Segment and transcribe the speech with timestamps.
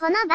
[0.00, 0.32] この番組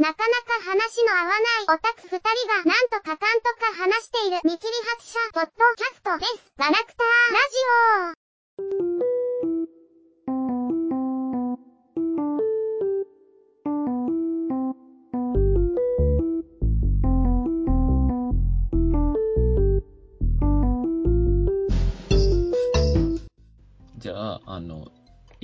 [0.00, 6.52] はなかなか話の合わないオタク二人がなんとかかんとか話している見切り発車ポッドキャストです。
[6.56, 8.16] ガラクターラ
[8.72, 8.83] ジオ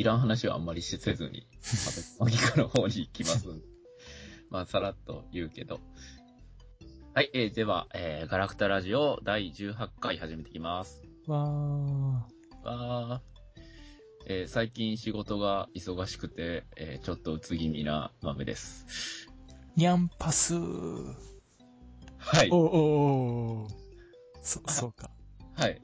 [0.00, 1.46] いらん話はあんまりしせずに、
[2.18, 3.46] マギカの方に行きます。
[4.48, 5.78] まあ、さらっと言うけど。
[7.12, 11.02] はい、えー、では、えー、ガラクタラジオ第18回始めていきます。
[11.26, 13.20] わわー。
[14.24, 18.86] えー、最近仕事が忙しくて、えー、ちょっとうつ気味な豆です。
[19.28, 19.32] ー。
[19.76, 21.14] ニャンパスー。
[22.16, 22.56] はいお。
[22.56, 22.60] お
[23.64, 23.68] お
[24.40, 25.10] そ、そうか。
[25.56, 25.82] はい。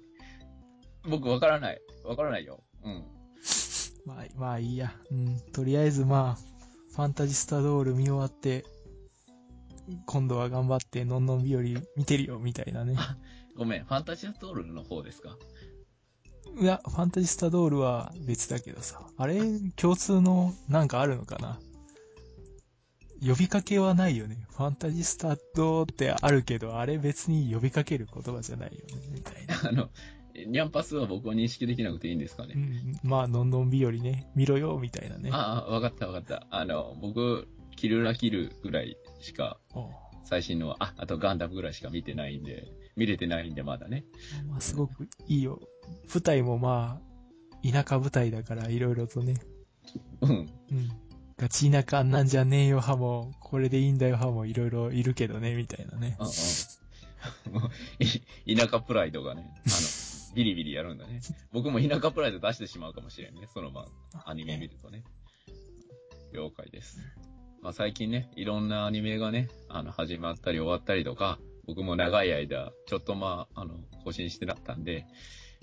[1.06, 1.82] 僕わからない。
[2.02, 2.64] わからないよ。
[2.82, 3.15] うん。
[4.06, 4.94] まあ、まあいいや。
[5.10, 5.40] うん。
[5.52, 8.64] とりあえずまあ、ファンタジスタドール見終わって、
[10.06, 12.96] 今度は頑張って、のんのん日和見てるよ、みたいなね。
[13.56, 15.36] ごめん、ファンタジアトールの方ですか？
[16.60, 19.06] いや、ファンタジスタドールは別だけどさ。
[19.16, 19.40] あれ、
[19.76, 21.58] 共通のなんかあるのかな？
[23.26, 24.46] 呼びかけはないよね。
[24.50, 29.60] ファンタジスタドーってあるけど、あれ別に呼びかける言葉じゃないよね、みたいな。
[29.68, 29.90] あの、
[30.46, 35.30] ニャンパスは僕は認識できなくていいんですかねうん、まあ、のんのん日和ね、見ろよ、みたいなね。
[35.32, 36.46] ああ、わかったわかった。
[36.50, 39.58] あの、僕、キルラキルぐらいしか、
[40.24, 44.04] 最新のは、あ、あとガンダムぐらいしか見てないんで、見れてないんでまだね。
[44.48, 45.60] まあ、すごくいいよ。
[46.12, 49.34] 舞台もまあ、田舎舞台だから、いろいろとね。
[50.20, 50.30] うん。
[50.30, 50.48] うん。
[51.38, 56.16] ガチ田舎なんじゃねえよ派も、これでいいんだよ派もいろいろいるけどね、みたいなね。
[56.18, 56.32] うんうん。
[58.56, 60.05] 田舎プライドがね、あの、
[60.36, 61.20] ビリビリやるんだね。
[61.50, 63.48] 僕も田舎プライド出してしまうかもしれんね。
[63.54, 65.02] そのまま、アニメ見るとね。
[66.34, 66.98] 了解です。
[67.62, 75.06] まあ最近ね、いろんなアニメがね、あの、始まったり終わったりとか、僕も長い間、ちょっとまあ、あの、更新してなったんで、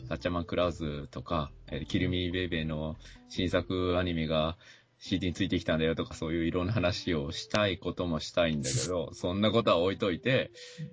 [0.08, 2.96] サッチャマンクラウズとか、えーキルミーベイベーの
[3.30, 4.58] 新作アニメが
[4.98, 10.50] CD についてきたんだよとか、そういういろんな話をしたいこともしたいんだけど、そんなことは置いといて、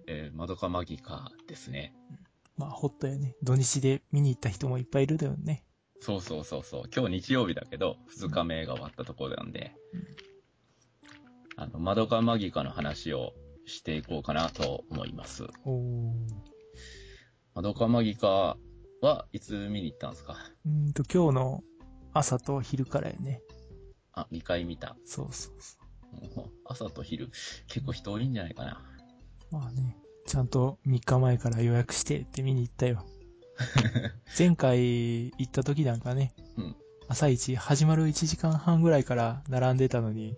[0.07, 1.95] えー、マドカマギカですね。
[2.61, 3.35] まあ、ほっとやね。
[3.43, 5.65] 土日で見に行った人もいっぱいいるだよね。
[6.03, 6.83] そうそうそうそう。
[6.95, 9.73] 今日日曜日だけど、2日目が終わったところなんで、
[11.57, 13.33] あの、マドカマギカの話を
[13.65, 15.45] していこうかなと思います。
[15.65, 16.15] おー。
[17.55, 18.59] マドカマギカ
[19.01, 20.37] はいつ見に行ったんですか？
[20.67, 21.65] うーんと、今日の
[22.13, 23.41] 朝と昼からやね。
[24.13, 24.97] あ、2回見た。
[25.07, 25.79] そうそうそ
[26.37, 27.31] もう朝と昼、
[27.69, 28.83] 結構人多いんじゃないかな。
[29.51, 29.55] う。
[29.55, 33.05] まあね、ちゃんと3日前から予約してって見に行ったよ。
[34.39, 36.77] 前回行った時なんかね、うん
[37.11, 40.37] 朝一始まる1時間半ぐらいから並んでたのに、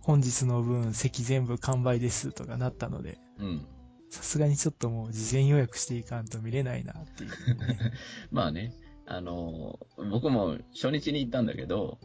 [0.00, 3.66] 本日の分席全部完売ですとかなったので、うん。
[4.08, 7.92] さすがにちょっともう事前予約していかんと見れないなっていう、ね。
[8.32, 8.72] まあね、
[9.04, 11.98] あのー僕も初日に行ったんだけど、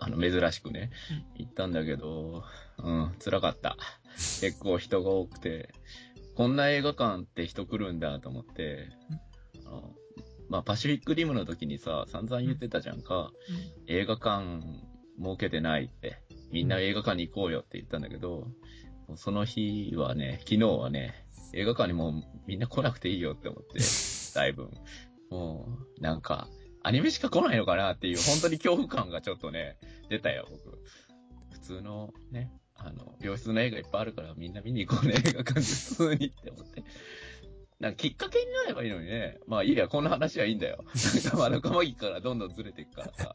[0.00, 0.90] あの、珍しくね、
[1.36, 2.42] 行ったんだけど、
[2.78, 3.76] うん、辛かった。
[4.40, 5.72] 結構人が多くて、
[6.34, 8.88] こんな映画館って人来るんだと思って、
[9.66, 9.94] あの
[10.48, 13.30] まあ、パシフィックリムの時にさ、散々言ってたじゃんか、
[13.86, 14.60] 映画館
[15.18, 16.18] 設けてないって、
[16.50, 18.46] みんな映画館に行こうよって言ったんだけど、
[19.16, 23.80] その日はね、昨日はね、映画館にもうみんな来なくていいよって思って、
[24.34, 24.70] だいぶ。
[25.30, 25.66] も
[25.98, 26.48] う、なんか、
[26.82, 29.78] アニメしか来ないのかなっていう、本当に恐怖感がちょっとね、
[30.08, 30.82] 出たよ、僕。
[31.52, 32.52] 普通のね、
[32.84, 36.84] あの、良質な映画いっぱいあるからみんな見に行こうね、映画館で普通にって思って。
[37.80, 39.38] なんかきっかけになればいいのにね。
[39.46, 40.84] まあいいや、こんな話はいいんだよ。
[41.24, 43.32] なんかまあ、仲間ぎからどんどんずれていくからさ。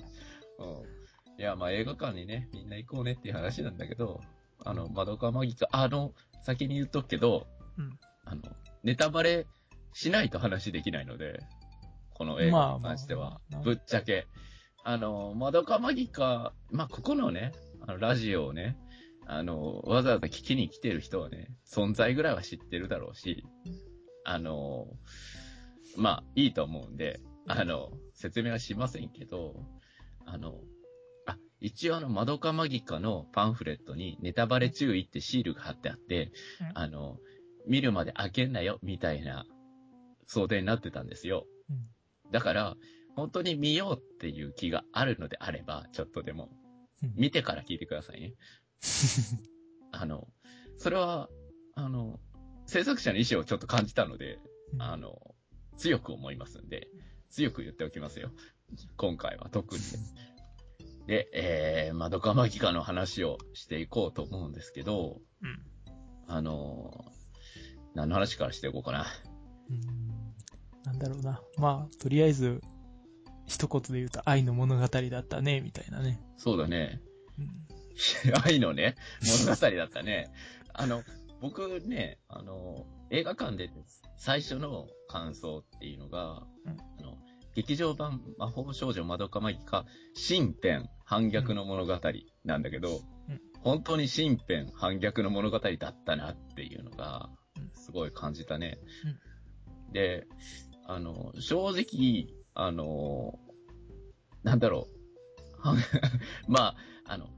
[0.60, 1.42] うん。
[1.42, 4.22] いや、まあ映画館にね、みんな行こうねっていう話なんだけど、
[4.64, 7.48] あの、まどかまぎか、あの、先に言っとくけど、
[7.78, 8.42] うんあの、
[8.84, 9.48] ネタバレ
[9.94, 11.42] しないと話できないので、
[12.14, 14.28] この映画に関しては、まあまあまあぶっちゃけ。
[14.84, 17.52] あの、まどかまぎか、まあ、ここのね、
[17.82, 18.78] あの、ラジオをね、
[19.28, 23.44] あの、わざわざ聞きに来てる人はね、存在ぐらいは知ってるだろうし、
[24.24, 24.88] あの、
[25.98, 29.66] まあ、いいと思うんで、あの、説明はしませんけど、
[30.26, 30.62] あの、
[31.26, 36.32] あ、一応あの、マドカマギカのパンフレットにネタバレ注意ってシールが貼ってあって、
[36.62, 37.18] うんあの、
[37.68, 39.46] 見るまで開けんなよ、みたいな
[40.26, 41.46] 想定になってたんですよ。
[41.70, 41.78] うん
[42.30, 42.76] だから、
[43.16, 46.50] 本当に見ようっていう気があるのであれば、ちょっとでも、
[47.02, 48.34] うん見てから聞いてくださいね。
[49.92, 50.28] あの、
[50.78, 51.30] それは、
[51.76, 52.20] あの、
[52.66, 54.40] 制作者の意思をちょっと感じたので、
[54.80, 55.36] あの、
[55.78, 56.88] 強く思いますんで、
[57.30, 58.32] 強く言っておきますよ。
[58.98, 59.82] 今回は特に。
[61.08, 65.64] で、えー、まどかマギカの話をしていこうと思うんですけど、うん。
[66.28, 67.18] あのー
[67.98, 69.08] 何の話からしていこうかな。
[69.72, 70.08] うん
[70.84, 71.42] なんだろうな。
[71.58, 72.62] まあ、とりあえず、
[73.46, 76.22] 一言で言うと愛の物語だったね、みたいなね。
[76.38, 77.02] そうだね。
[77.40, 77.67] うん。
[78.46, 78.96] 愛のね、
[79.46, 80.32] 物語だったね。
[80.74, 81.04] あの、
[81.42, 83.70] 僕ね、あの、映画館で
[84.18, 87.18] 最初の感想っていうのが、うんあの、
[87.56, 92.00] 劇場版魔法少女まどかマギカ新編反逆の物語
[92.44, 98.78] なんだけど、うん本当に新編反逆の物語だったなっていうのがうん、すごい感じたね。
[99.92, 100.28] で、
[100.86, 103.38] あの、正直、あの、
[104.44, 104.88] なんだろ
[105.58, 105.68] う。
[105.68, 105.76] は
[106.48, 107.30] まあ、あの、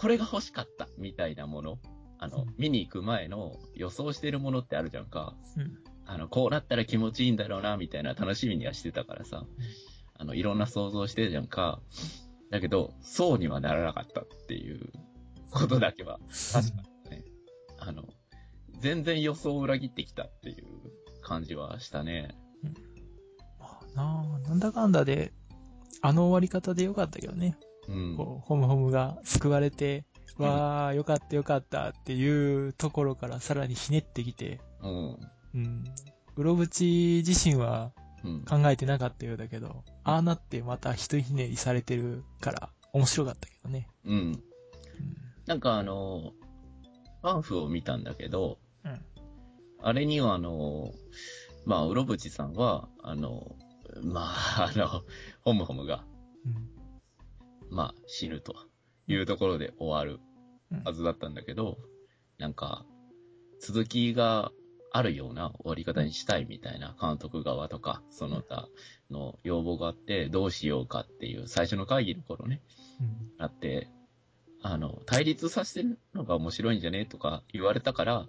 [0.00, 1.78] これが欲しかったみたいなもの。
[2.18, 5.34] あの、うん見に行く前の予想してるものってあるじゃんか。
[5.58, 5.76] うん。
[6.06, 9.44] あの、こうなったら気持ちいいんだろうな、みたいな楽しみにはしてたからさ。
[10.14, 11.82] あの、いろんな想像してるじゃんか。
[12.50, 14.90] だけど、そうにはならなかったっていう
[15.50, 16.18] ことだけは
[16.52, 17.24] 確かにね。
[17.78, 18.04] あの、
[18.80, 20.64] 全然予想を裏切ってきたっていう
[21.22, 22.34] 感じはしたね。
[23.58, 25.32] まあなあ、なんだかんだで、
[26.00, 27.58] あの終わり方でよかったけどね。
[27.90, 28.16] うん。
[28.16, 30.04] こう、ホムホムが救われて、
[30.38, 35.18] うんわあ、よかったよかったっていうところからさらにひねってきて、うん。
[35.54, 35.84] うん。
[36.36, 37.92] うろぶち自身は
[38.24, 38.44] うん。
[38.44, 43.88] 考えてなかったようだけど、ああなってまたひとひねりされてるから面白かったけどね。
[44.04, 44.12] うん。
[44.12, 44.42] うん。
[45.46, 46.32] なんかあの、
[47.22, 49.00] パンフを見たんだけど、うん。
[49.82, 50.92] あれにはあの、
[51.64, 53.56] まあ、うろぶちさんは、あの、
[54.02, 55.02] まあ、あの、
[55.42, 56.04] ホムホムが、
[56.46, 56.79] うん。
[57.70, 58.54] まあ、死ぬと
[59.06, 60.20] いうところで終わる
[60.72, 61.78] うんはずだったんだけど、
[62.38, 62.84] なんか、
[63.60, 64.52] 続きが
[64.92, 68.68] あるような終わり方にしたいみたいな監督側とか、その他
[69.10, 72.62] の要望があって、どうしようかっていう最初の会議の頃ね、
[73.00, 73.44] うん。
[73.44, 73.88] あって、
[74.62, 78.26] あの、対立させてるのが面白いんじゃねとか言われたから、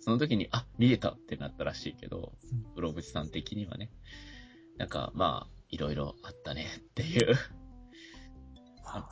[0.00, 3.90] その時に、あ、見えたってなったらしいけどうん、うろぶちさん的にはね。
[4.78, 7.36] なんか、まあ、いろいろあったねっていう。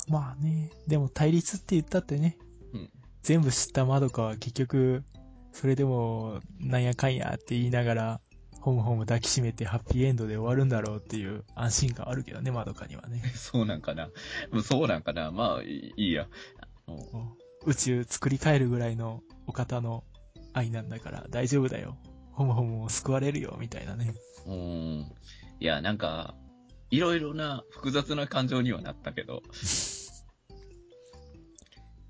[0.08, 2.38] まあね、でも対立って言ったってね、
[2.72, 2.90] うん。
[3.22, 5.04] 全部知ったまどかは結局、
[5.52, 8.20] それでも、なんやかんやって言いながら、
[8.60, 13.22] ホムホム抱きしめてハッピーエンドで終わるんだろうっていう安心感あるけどね、まどかにはね。
[13.34, 14.10] そうなんかな。
[14.62, 15.30] そうなんかな。
[15.30, 16.28] まあ、いいや。
[17.66, 20.04] 宇宙作り変えるぐらいのお方の
[20.52, 21.96] 愛なんだから大丈夫だよ。
[22.32, 24.14] ホムホムを救われるよ、みたいなね。
[24.46, 25.12] うーん。
[25.60, 26.34] いや、なんか、
[26.90, 29.43] いろいろな複雑な感情にはなったけど、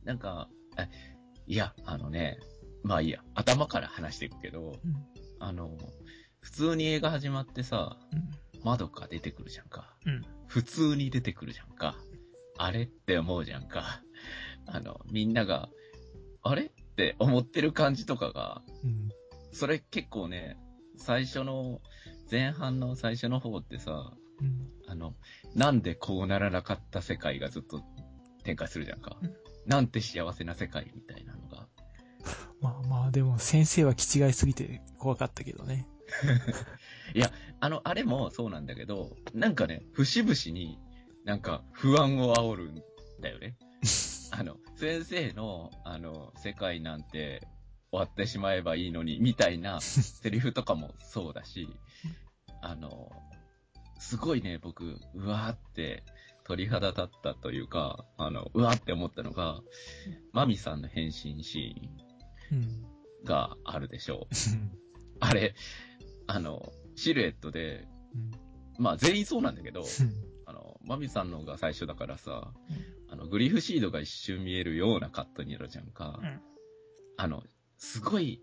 [0.04, 0.48] なんか、
[0.78, 0.88] え
[1.46, 2.38] いや、あのね、
[2.82, 5.06] まあいいや、頭から話していくけど、うん。
[5.40, 5.76] あの、
[6.40, 8.30] 普通に映画始まってさ、うん。
[8.64, 9.96] 窓か出てくるじゃんか。
[10.06, 10.22] うん。
[10.46, 11.96] 普通に出てくるじゃんか。
[12.56, 14.02] あれって思うじゃんか。
[14.66, 15.68] あの、みんなが、
[16.42, 19.08] あれって思ってる感じとかが、うん。
[19.52, 20.58] それ結構ね、
[20.96, 21.80] 最初の、
[22.30, 24.70] 前半の最初の方ってさ、うん。
[24.86, 25.14] あの、
[25.54, 27.82] なんでこうならなかった世界がずっと
[28.44, 29.34] 展開するじゃんかうん。
[29.66, 31.66] なんて幸せな世界みたいなのが。
[32.60, 35.86] まあまあ、でも先生は気違いすぎて怖かったけどね。
[37.60, 40.78] あの、あれもそうなんだけど、なんかね、節々に
[41.24, 42.82] なんか不安を煽るん
[43.20, 43.56] だよね。
[44.30, 47.46] あの、先生の、あの、世界なんて
[47.90, 51.68] 終わってしまえばいいのに、みたいなセリフとかもそうだし、
[52.62, 53.10] あの、
[53.98, 56.04] すごいね、僕、うわーって
[56.44, 59.60] 鳥肌立ったというか、あの、うわーって思ったのが、
[60.32, 62.62] マミさんの変身シーうん。
[62.62, 64.34] ンがあるでしょう。
[65.20, 65.54] あれ、
[66.26, 68.30] あの、シルエットで、うん。
[68.78, 69.86] まあ全員そうなんだけど、うん。
[70.46, 72.52] あの、マミさんのが最初だからさ、
[73.10, 76.20] あの、グリフシードが一瞬見えるようなカットになるじゃんか。
[76.22, 76.40] うん
[77.20, 77.42] あの、
[77.78, 78.40] すごい、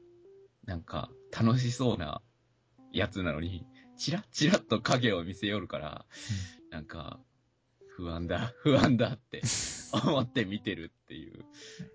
[0.65, 2.21] なんか、楽しそうな
[2.91, 3.65] やつなのに、
[3.97, 6.05] チラッチラッと影を見せよるから、
[6.69, 7.19] なんか、
[7.95, 9.41] 不安だ、不安だって
[9.93, 11.45] 思って見てるっていう。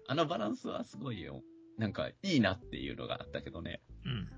[0.09, 1.42] あのバランスはすごいよ。
[1.76, 3.80] なんか、いいなっていうのがあったけどね。
[4.04, 4.28] うん。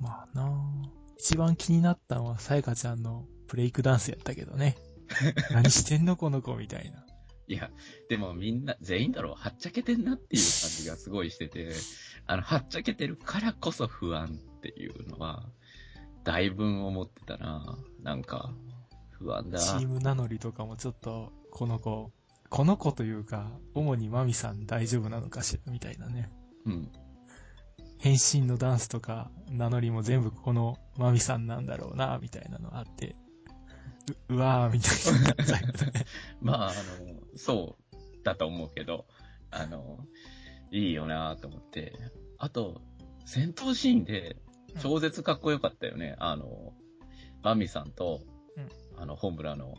[0.00, 4.76] まあなあ一番気になったのはさやかちゃんのブレイクダンスやったけどね。
[5.52, 7.04] 何してんのこの子みたいな。
[7.46, 7.70] いや、
[8.08, 11.72] でもみんな、全員だろう、はっちゃけてんなっていう感じがすごいしてて、
[12.26, 15.46] あの、はっちゃけてるからこそ不安っていうのは、
[16.24, 18.52] だいぶ思ってたななんか、
[19.10, 19.58] 不安だ。
[19.58, 22.10] チーム名乗りとかもちょっと、この子、
[22.48, 26.30] この子というか、主にマミさん大丈夫なのかしらみたいなね。
[26.64, 26.92] うん。
[27.98, 33.16] 変身のダンスとか名乗りも全部このマミさんなんだろうな、みたいなのあって。
[34.28, 35.34] ううわーみたいにな。
[36.40, 39.06] まあ、あの、そうだと思うけど、
[39.50, 40.06] あの、
[40.70, 41.92] いいよなと思って。
[42.38, 42.82] あと、
[43.26, 44.36] 戦闘シーンで
[44.80, 46.16] 超絶かっこよかったよね。
[46.18, 46.72] あの、
[47.42, 48.20] マミさんと、
[48.56, 48.68] うん
[49.00, 49.74] あの、本村の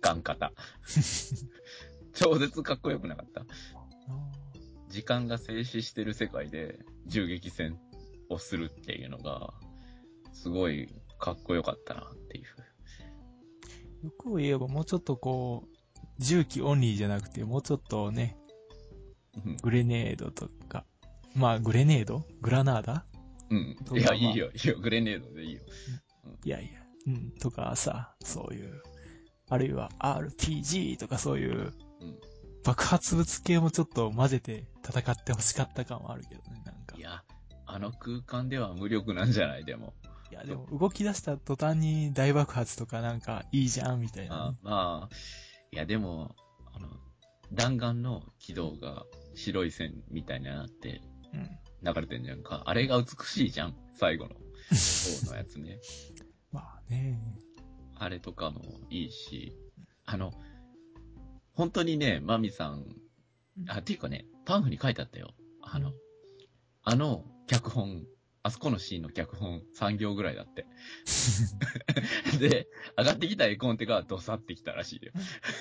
[0.00, 0.52] ガン型。
[2.14, 3.44] 超絶かっこよくなかった。
[4.88, 7.78] 時間が静止してる世界で銃撃戦
[8.30, 9.52] をするっていうのが、
[10.32, 10.88] すごい
[11.18, 12.44] かっこよかったなっていう。
[14.04, 15.76] 欲を言えばもうちょっとこう、
[16.18, 18.38] 重機オンリーじゃなくて、もうちょっとね、
[19.44, 20.86] うんグレネードとか、
[21.34, 22.24] まあ、グレネード？
[22.40, 23.04] グラナーダ？
[23.50, 23.76] うん。
[23.98, 25.62] いや、まあいいよ、いいよ、グレネードでいいよ。
[26.44, 28.82] いやいや、うん、とかさ、そういう、
[29.48, 32.18] あるいは RPG とかそういう、うん
[32.66, 36.96] 爆発物系もちょっと混ぜて戦ってほしかった感はあるけどね、なんか。
[36.98, 37.22] いや、
[37.64, 39.94] あの空間では無力なんじゃないでも。
[40.32, 45.16] いや、でも動き出した途端に大爆発とかなんかいいじゃん、みたいなあね、まあ、
[45.70, 46.34] いや、でも、
[46.74, 46.88] あの、
[47.52, 49.04] 弾丸の軌道が
[49.36, 51.00] 白い線みたいになって
[51.34, 51.48] うん。
[51.82, 52.62] 流れてんじゃんか。
[52.66, 55.78] あれが美しいじゃん最後の方のやつね。
[56.52, 57.20] まあね。
[57.98, 59.56] あれとかもいいし、
[60.04, 60.32] あの、
[61.52, 62.84] 本当にね、マミさん、
[63.68, 65.34] あ、っていうかね、パンフに書いてあったよ。
[65.62, 65.92] あの、
[66.82, 68.04] あの脚本、
[68.42, 70.66] あそこのシーンの脚本3行ぐらいだって。
[72.38, 72.68] で、
[72.98, 75.12] 上がってきた絵コンテがドサってきたらしいよ。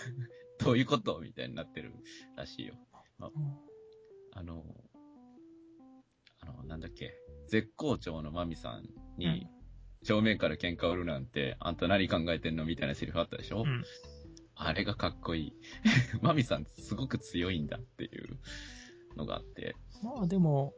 [0.59, 1.19] どういうこと？
[1.19, 1.93] みたいになってる
[2.35, 2.75] らしいよ。
[3.19, 3.31] あ
[4.33, 4.63] あの、
[6.47, 7.13] あの、なんだっけ、
[7.47, 8.83] 絶好調のマミさん
[9.17, 9.47] に、
[10.03, 13.83] 正面から喧嘩売るなんて、あんた何考えてんのみたいなセリフあったでしょ、うん。
[14.55, 15.53] あれがかっこいい。
[16.21, 18.39] マミさんすごく強いんだっていう
[19.17, 19.75] のがあって。
[20.03, 20.73] まあでも、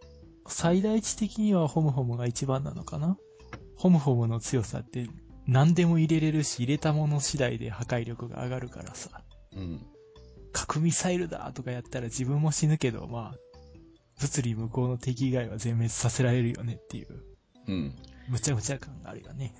[0.47, 3.17] 最大値的にはホムホムが一番なのかな？
[3.75, 5.07] ホムホムの強さって
[5.45, 9.23] 何でも入れれるし、入れたもの次第で破壊力が上がるからさ。
[9.53, 9.85] うん。
[10.51, 13.37] 核ミサイルだとかやったら自分も死ぬけど、まあ、
[14.19, 17.07] 物理無効の敵以外は全滅させられるよねっていう、
[17.67, 17.95] うん。
[18.29, 19.55] むちゃむちゃ感があるよね。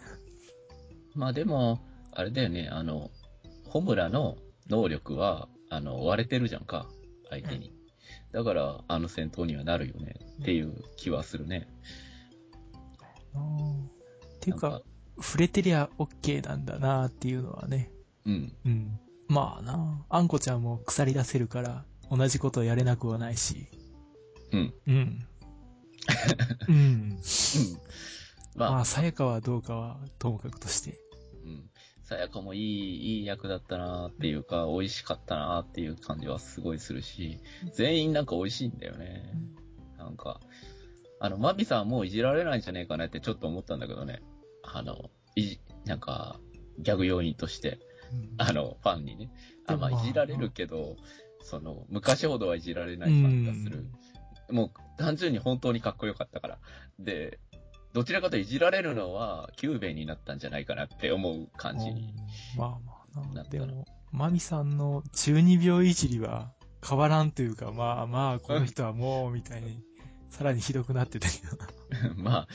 [1.14, 1.80] まあでも、
[2.12, 3.12] あれだよね、あの、
[3.66, 4.38] ホムラの
[4.70, 6.88] 能力は、あの、割れてるじゃんか、
[7.30, 7.74] 相手に。
[8.32, 11.68] だから、あの戦闘にはなるよね、っていう気はするね。
[13.36, 13.90] うんっ
[14.40, 14.82] ていうか、
[15.22, 17.92] 触れてりゃ OK なんだなっていうのはね。
[18.26, 18.54] うん。
[18.66, 19.00] うん。
[19.28, 23.68] まあなあんこちゃんも腐り出せるから、同じことやれなくはないし。
[24.51, 24.74] うん。
[24.88, 25.27] うん。
[26.70, 27.18] うん。
[28.56, 31.00] まあ、まあ、さやかはどうかはともかくとして。
[31.44, 31.70] うん。
[32.04, 37.39] さやかもいい、いい役だったなっていうか、美味しかったなっていう感じはすごいするし、
[37.74, 39.34] 全員なんか美味しいんだよね。
[39.98, 40.39] なんか、
[41.20, 44.22] あの、マビさんもういじられないんじゃねえかなってちょっと思ったんだけどね。
[44.63, 46.39] あの、いじ、なんか、
[46.80, 47.80] ギャグ要因として、
[48.12, 49.30] うんあの、ファンにね。
[49.66, 50.96] あ、まあいじられるけど、
[51.42, 53.86] その、昔ほどはいじられない感じがする。
[54.50, 56.60] もう、単純に本当にかっこよかったから。
[57.00, 57.39] で、
[57.94, 62.13] どちらかといじられるのは、キューベイになったんじゃないかなって思う感じに。
[62.56, 62.70] うんまあ
[63.16, 63.44] まあな。
[63.44, 66.51] でも、マミさんの中二病いじりは
[66.88, 69.84] 変わらんというか、まあまあ、この人はもう、みたいに、
[70.30, 72.13] さらにひどくなってたけどな。
[72.16, 72.48] まあ、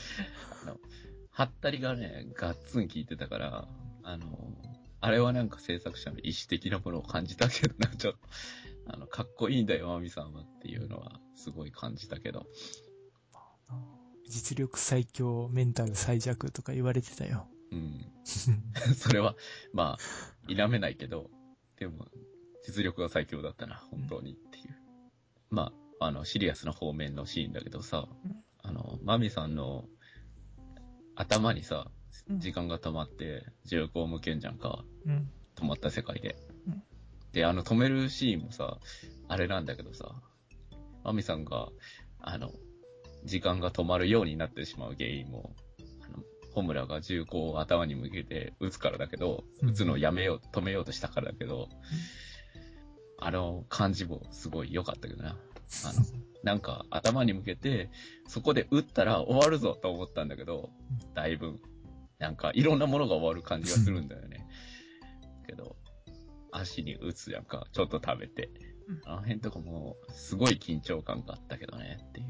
[0.63, 0.77] あの、
[1.31, 3.67] はったりがね、ガッツン効いてたから、
[4.03, 4.53] あの、
[5.01, 8.19] あれはなんか制作者の意思的なものを感じたけどな、ちょっと、
[8.87, 12.45] あの、かっこいいんだよ、マミさんはっていうのは、すごい感じたけど。
[14.27, 17.47] 実力最強、メンタル最弱とか言われてたよ。
[17.71, 18.11] うん。
[18.95, 19.35] それは、
[19.73, 21.29] まあ、否めないけど、
[21.77, 22.07] でも、
[22.65, 24.75] 実力が最強だったな、本当にっていう。
[25.49, 29.87] まあ、あの、シリアスな方面のシーンだけどさうん、あの、マミさんの
[31.15, 34.85] 頭にさ、うん時間が止まって、銃口を向けんじゃんか。
[35.05, 35.29] うん。
[35.55, 36.52] 止まった世界でうん。
[37.33, 38.77] で、あの、止めるシーンもさ、
[39.27, 40.15] あれなんだけどさ、
[41.03, 41.69] マミさんが、
[42.21, 42.51] あの、
[43.25, 45.55] 時間が止まるようになってしまう原因も、
[46.01, 46.23] あの、
[46.53, 51.69] ホムラが銃口を頭に向けて撃つからだけど、うん撃つのをやめよう、止めようとしたからだけど、
[53.17, 55.29] あの感じもすごい良かったけどな。
[55.29, 55.37] あの、
[56.43, 57.89] なんか頭に向けて、
[58.27, 60.69] そこで撃ったら終わるぞと思ったんだけど、
[61.13, 61.59] だいぶ、
[62.19, 64.45] なんかいろんなものが終わる感じがするんだよね。
[65.47, 65.75] けど、
[66.55, 68.49] 足に打つやんか、ちょっと食べて
[68.87, 69.01] うん。
[69.05, 72.27] あの辺とかも、すごい緊張感があったけどね、っていう。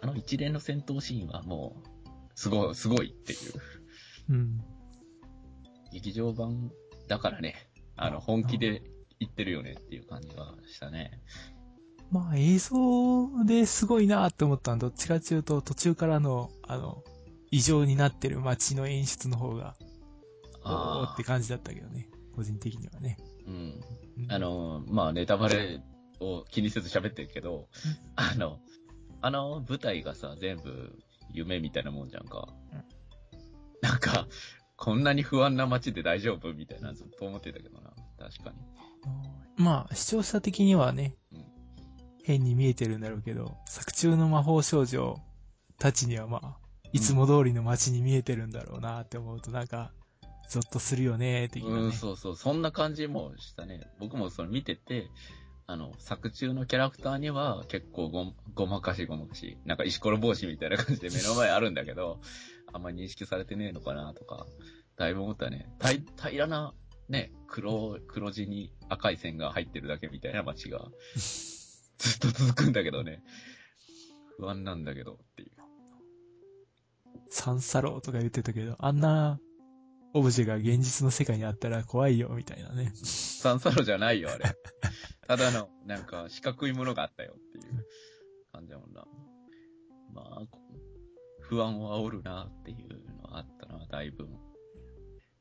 [0.00, 1.88] あの一連の戦闘シーンはもう、
[2.34, 3.38] すごい、すごいっていう。
[4.30, 4.60] うん。
[5.92, 6.70] 劇場版
[7.08, 7.54] だからね、
[7.96, 8.82] あの、本気で
[9.20, 11.20] 言ってるよねっていう感じがしたね。
[12.10, 17.02] まあ映像ですごいなって思ったのはどっちかっていうと途中からの、あの、
[17.50, 19.76] 異常になってる街の演出の方が
[20.64, 22.08] おーって感じだったけどね。
[22.32, 23.16] 個人的にはね。
[23.46, 23.80] うん。
[24.24, 25.80] うんあ、の、まあ、ネタバレ
[26.20, 27.68] を気にせず喋ってるけど、
[28.16, 28.58] あの、
[29.20, 30.92] あの舞台がさ、全部
[31.32, 32.48] 夢みたいなもんじゃんか。
[32.72, 32.84] うん
[33.82, 34.28] なんか、
[34.76, 37.90] こんなに不安な街で大丈夫みたいなずっと思ってたけどな。
[38.18, 38.56] 確かに。
[39.56, 41.44] まあ、視聴者的にはねうん、
[42.24, 45.16] 変に見えてるんだろうけど、作中の魔法少女
[45.78, 46.56] たちにはまあ、
[46.92, 49.92] いつも通りの街に見えてるんだろうなって思うとなんか、
[50.52, 51.82] ゾッとするよね、的なね。
[51.84, 52.36] うん、そうそう。
[52.36, 53.88] そんな感じもしたね。
[53.98, 55.08] 僕もそれ見てて、
[55.66, 62.20] あの、作中のキャラクターには結構ごごまかしごまかし、なんか石ころ帽子みたいな感じで目の前あるんだけど、
[62.70, 64.46] あんまり認識されてねえのかなとか、
[64.98, 65.70] だいぶ思ったね。
[65.78, 66.74] たい平らな、
[67.08, 73.22] ね、黒、黒地に赤い線が入ってるだけみたいな街が、ずっと続くんだけどね。
[74.36, 75.52] 不安なんだけどっていう。
[77.30, 79.40] サンサローとか言ってたけど、あんな
[80.14, 82.92] オブジェが現実の世界にあったら怖いよ、みたいなね。
[82.94, 84.44] サンサロじゃないよ、あれ。
[85.26, 87.86] ただの、なんか、四角いものがあったよっていう
[88.52, 89.04] 感じだもんな。
[90.12, 90.60] まあ、こ
[91.40, 94.28] 不安を煽るなっていうのはあったな、だいぶ。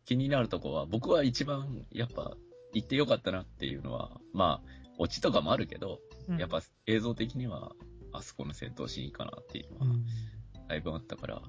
[0.06, 2.36] 気になるとこは、僕は一番、やっぱ、
[2.74, 6.00] 行ってよかったなっていうのは、まあ、オチとかもあるけど、
[6.38, 7.74] やっぱ映像的には、
[8.14, 11.42] あそこの戦闘シーンかなっていうのは、うん、だいぶあったから、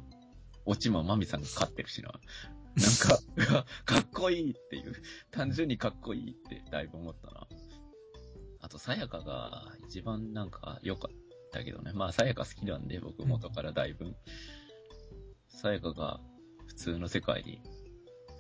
[0.65, 2.13] オチもマミさんが勝ってるしな。
[2.77, 4.95] なんか、 かっこいいっていう、
[5.31, 7.47] 単純にかっこいいってだいぶ思ったな。
[8.61, 11.93] あと、さやかが一番なんか良かったけどね。
[11.93, 14.17] まあ、さやか好きなんで、僕元からだいぶ。
[15.49, 16.21] さやかが
[16.67, 17.61] 普通の世界に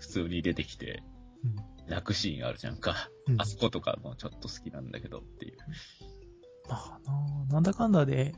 [0.01, 1.03] 普通に出てきて
[1.45, 3.11] うん泣くシーンあるじゃんか。
[3.27, 5.59] うんあそことかもちょっと好きなんだけどっていう。
[6.69, 8.35] まあな、なんだかんだで、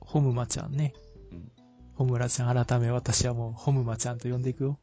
[0.00, 0.92] ホムマちゃんね。
[1.32, 1.52] うん
[1.94, 4.78] ホムラちゃん改め私はもうホムマちゃんと呼んでいくよ。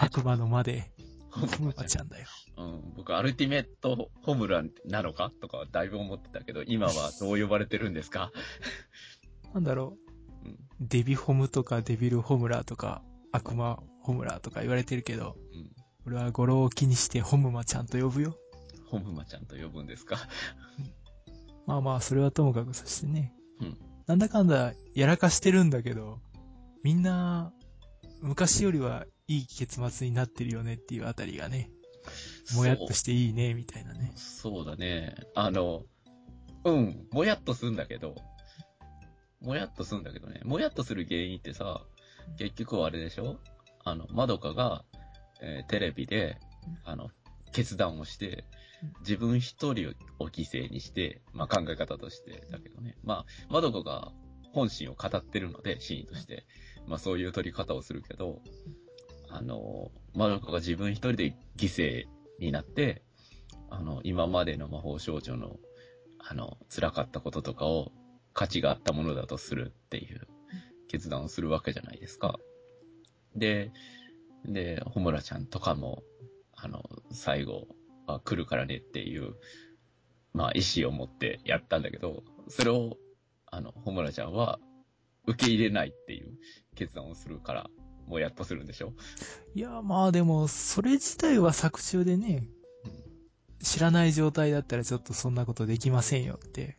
[0.00, 0.90] 悪魔の間で、
[1.30, 2.26] ホムマちゃんだよ。
[2.56, 8.32] うん、僕、アルティメットホムラなのかとかはだいぶ思ってたけど、今はどう呼ばれてるんですか？
[9.52, 9.96] なんだろ
[10.44, 10.56] うんう。
[10.80, 15.70] デビホムとかデビルホムラとか、悪魔ホムラとか言われてるけど、うん。
[16.06, 18.36] 俺は語呂を気にしてホムマちゃんと呼ぶよ。
[18.88, 20.16] ホムマちゃんと呼ぶんですか？
[21.66, 23.34] まあまあ、それはともかくそしてね。
[23.60, 26.20] うんなんだかんだやらかしてるんだけど、
[26.84, 27.52] みんな、
[28.22, 31.70] 昔よりはいい結末になってるよねっていうあたりがね、
[32.54, 34.12] もやっとしていいね、みたいなね。
[34.14, 35.16] そうだね。
[35.34, 35.82] あの、
[36.64, 38.14] うん、もやっとすんだけど、
[39.40, 41.84] もやっとすんだけどね、もやっとする原因ってさ、
[42.38, 43.38] 結局はあれでしょ？
[43.84, 44.84] あの、まどかが、
[45.40, 46.38] えーテレビで、
[46.84, 47.10] あの、
[47.52, 48.44] 決断をして
[48.82, 52.96] うん、自分一人を犠牲にして、まあ考え方としてだけどね。
[53.02, 54.12] まあ、まどかが
[54.52, 56.44] 本心を語ってるので、シーンとして。
[56.86, 58.40] まあそういう取り方をするけど、
[59.36, 62.04] あの、まどかが自分一人で犠牲
[62.38, 63.02] になって、
[63.68, 65.56] あの、今までの魔法少女の、
[66.18, 67.92] あの、辛かったこととかを
[68.32, 70.26] 価値があったものだとするっていう
[70.88, 72.38] 決断をするわけじゃないですか。
[73.34, 73.72] で、
[74.46, 76.02] で、ホムラちゃんとかも、
[76.54, 77.68] あの、最後
[78.06, 79.34] は来るからねっていう、
[80.32, 82.96] まあ、意思を持ってやったんだけど、それを、
[83.50, 84.58] あの、ホムラちゃんは
[85.26, 86.38] 受け入れないっていう
[86.74, 87.70] 決断をするから、
[88.06, 88.92] もうやっとするんでしょ？
[89.54, 92.48] いや、まあでも、それ自体は作中でね、
[93.62, 96.78] 知らない状態だったらちょっとそんなことできませんよって、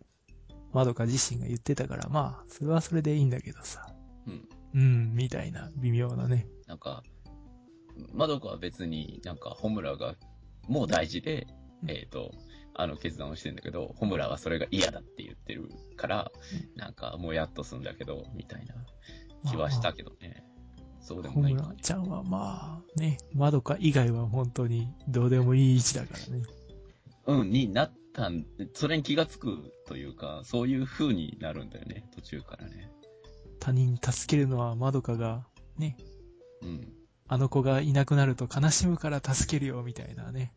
[0.74, 3.94] まどか自身が言ってたから、まあ、それはそれでいいんだけどさ。
[4.26, 4.50] うん。
[4.74, 6.48] うん、みたいな、微妙なね。
[6.68, 7.04] なんか、
[8.14, 10.16] まどかは別になんか、ホムラが
[10.68, 11.48] もう大事で、
[11.84, 12.32] うんえっ、と、
[12.80, 16.32] あの決断をしてんだけど、ホムラはそれが嫌だって言ってるから、
[16.76, 18.76] なんかもうやっとすんだけど、みたいな
[19.50, 20.44] 気はしたけどね。
[21.08, 26.44] そうでもホムないかラちゃんはまあ、ね、まどか以外は本当にどうでもいい位置だからね。
[27.28, 32.92] うん、になったん、それに気がつくというか、そういう風になるんだよね、途中からね。
[33.62, 35.96] 他人助けるのはまどかが、ね、
[36.62, 36.94] うん。
[37.30, 40.52] あの子がいなくなると悲しむから助けるよ、みたいなね。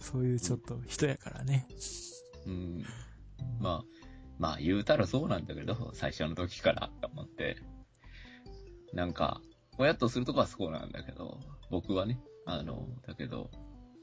[0.00, 1.68] そういうちょっと人やからね。
[2.44, 2.84] うん。
[3.60, 3.84] まあ、
[4.40, 7.56] まあ言うたらそうなんだけど、最初の時からと思って。
[8.92, 9.40] なんか、
[9.76, 11.38] ぼやっとするとこはそうなんだけど、
[11.70, 13.50] 僕はね、あの、だけど、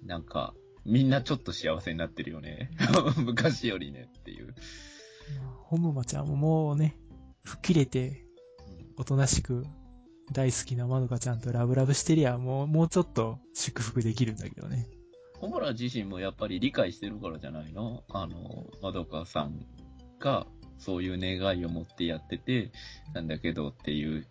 [0.04, 0.54] なんか、
[0.86, 2.72] みんなちょっと幸せになってるよね。
[3.18, 4.48] 昔よりねっていう。
[4.48, 6.98] まあホムマちゃんももうね、
[7.44, 8.26] 吹っ切れて、
[8.68, 9.66] うんおとなしく、
[10.32, 14.88] 大好きなまどかちゃんとラブラブしてりゃ、もう、もうちょっと祝福できるんだけどね。
[15.40, 18.04] ホムラ自身もやっぱり理解してるからじゃないの？
[18.10, 19.66] あの、まどかさん
[20.20, 20.46] が
[20.78, 22.72] そういう願いを持ってやってて、
[23.14, 24.28] なんだけどっていう、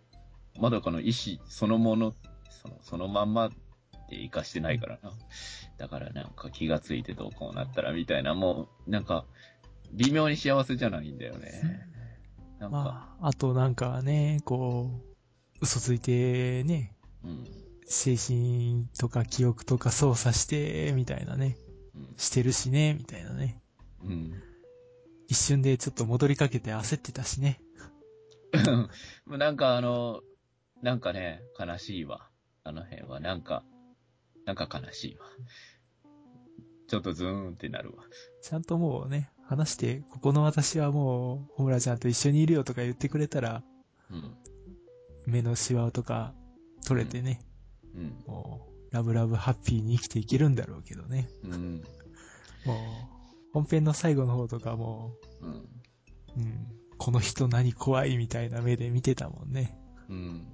[0.59, 2.13] まどかの意志そのもの、
[2.49, 3.51] そのそのまんまっ
[4.09, 5.11] て生かしてないからな。
[5.77, 9.25] だからなんか気がついてどうこうなったらみたいな、もう、なんか、
[9.93, 11.87] 微妙に幸せじゃないんだよね。
[12.59, 15.09] なんか、まあ、あとなんかね、こう、
[15.61, 17.45] 嘘ついてね、うん。
[17.85, 21.57] 精神とか記憶とか操作して、みたいなね、
[21.95, 23.61] うんしてるしね、みたいなね。
[24.03, 24.33] うん。
[25.27, 27.61] 一瞬でちょっと戻りかけて焦ってたしね。
[29.25, 30.21] もうなんかあの、
[30.81, 32.29] なんかね、悲しいわ。
[32.63, 33.19] あの辺は。
[33.19, 33.63] なんか、
[34.45, 35.25] なんか悲しいわ。
[36.87, 38.03] ちょっとズーンってなるわ。
[38.41, 43.63] ちゃんともうね、話して、ここの私はもう、ホムラちゃんと一緒にいるよとか言ってくれたら、
[44.09, 44.35] うん。
[45.25, 46.33] 目のシワとか
[46.85, 47.41] 取れてね、
[47.93, 48.23] うん。
[48.25, 51.29] もう、ラブラブハッピーに生きていけるんだろうけどね。
[51.43, 51.83] うん。
[52.65, 52.77] もう、
[53.53, 55.49] 本編の最後の方とかもうん。
[55.49, 55.53] う、
[56.37, 59.77] うん、この人何怖いみたいな目で見てたもんね。
[60.09, 60.47] うん。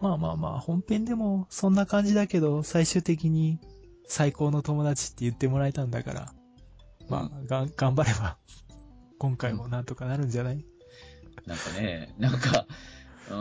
[0.00, 3.58] まあまあまあ、本編でもそんな感じだけど、最終的に
[4.06, 6.32] 最高の友達って言ってもらえたんだから、
[7.08, 8.36] まあ、がん、頑張れば、
[9.18, 10.64] 今回もなんとかなるんじゃない？
[11.46, 12.66] なんかね、なんか、
[13.28, 13.36] うー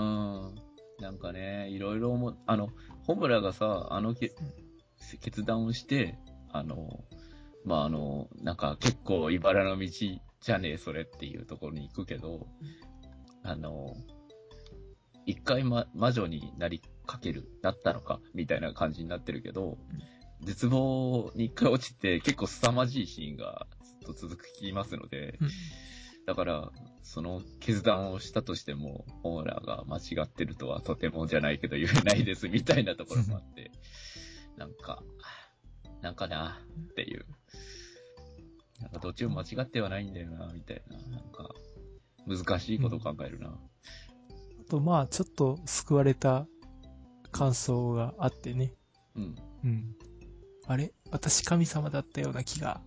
[0.50, 0.56] ん、
[1.00, 2.70] なんかね、いろいろ思う、あの、
[3.06, 4.34] ホムラがさ、あのけ
[5.22, 6.17] 決断をして、
[6.52, 7.04] あの、
[7.65, 12.48] まあ、あの、なんか結構茨の道じゃねえ、それっていうところに行くけど、
[13.43, 13.96] あの、
[15.28, 19.78] 一回、ま、魔女になりかける、なったのか、みたいな感じになってるけど、
[20.42, 25.50] 絶望に一回落ちて結構凄まじいシーンがずっと続きますので、うん
[26.28, 26.72] だから、
[27.04, 33.72] その決断をしたとしても、ホーラーが間違ってるとはとてもじゃないけど言えないですみたいなところもあって、
[34.58, 35.02] なんか、
[36.02, 36.60] なんかな
[36.92, 37.26] っていう。
[38.82, 40.98] なんかどっちも間違ってはないんだよな、みたいな。
[41.18, 41.50] なんか、
[42.28, 43.58] 難しいことを考えるな。
[44.67, 46.45] あとまあ、ちょっと救われた
[47.32, 48.73] 感想があってね。
[49.15, 49.36] うん。
[49.63, 49.95] うん。
[50.67, 50.91] あれ？
[51.10, 52.82] 私神様だったような気が。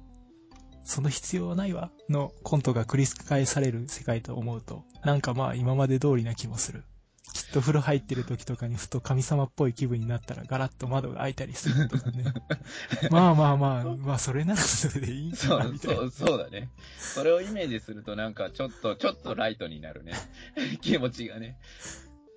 [0.85, 1.91] その必要はないわ。
[2.11, 6.85] のコントが繰り返される世界と思うと、なんかまあ今まで通りな気もする。
[7.33, 12.25] きっと風呂入ってる時とかにふと神様っぽい気分になったらガラッと窓が開いたりするとかね。
[13.11, 15.97] まあまあまあ、まあそれならそれでいいんかな、そう、みたいな。
[15.97, 16.71] そう、そうだね。
[16.99, 20.13] それをイメージするとなんかちょっと、ちょっとライトになるね。
[20.83, 21.59] 気持ちがね。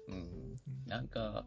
[0.07, 0.59] うん。
[0.87, 1.45] なんか、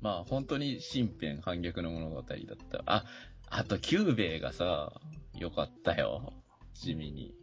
[0.00, 2.82] まあ本当に身辺反逆の物語だった。
[2.86, 3.04] あ、
[3.46, 4.92] あとキューベイがさ、
[5.38, 6.32] よかったよ。
[6.74, 7.34] 地味に。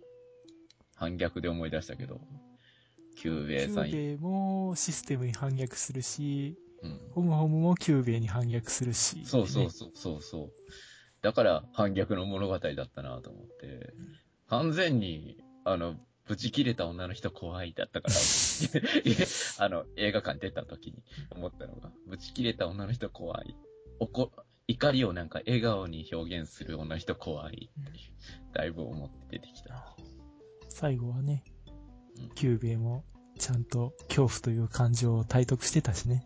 [0.96, 2.22] 反逆で思い出したけど。
[3.22, 3.86] キューベイさん。
[3.86, 7.00] キューベイもシステムに反逆するし、うん。
[7.14, 9.24] ホムホムもキューベイに反逆するし。
[9.26, 10.52] そうそうそうそうそう。
[11.22, 13.94] だから反逆の物語だったなと思って。
[14.48, 18.16] 完全に、あの、ブチ切れた女の人怖いだったから、
[19.66, 23.56] あの、映画館出た時に思ったのが、ブチ切れた女の人怖い。
[24.00, 24.32] おこ、
[24.68, 29.96] 怒りをなんか笑顔に表現する女の人怖いっていう、だいぶ思って出てきた。
[30.70, 31.44] 最後はね
[32.20, 33.06] うん、キューベイも
[33.42, 36.24] ちゃんと恐怖という感情を体得してたしね。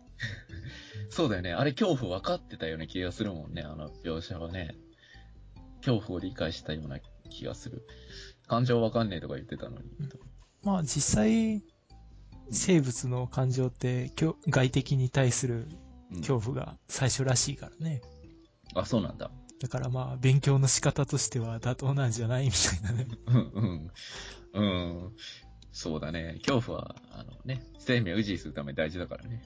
[1.08, 1.54] そうだよね。
[1.54, 4.76] あれ恐怖分かってたような気がするもんね、あの描写はね。
[5.84, 6.98] 恐怖を理解したような
[7.30, 7.86] 気がする。
[8.46, 9.84] 感情分かんねえとか言ってたのに。
[10.62, 11.62] まあ実際、
[12.50, 14.10] 生物の感情って
[14.48, 15.68] 外敵に対する
[16.12, 18.02] うん恐怖が最初らしいからね。
[18.74, 19.30] あ、そうなんだ。
[19.60, 22.46] だからまあ勉強の仕方としては妥当なんじゃない？
[22.46, 23.08] みたいなね。
[23.26, 23.90] うん、うん。
[24.52, 24.60] う
[25.08, 25.12] ん。
[25.78, 26.38] そうだね。
[26.38, 29.42] 恐怖は、あのね、生命を維持するために大事だからね。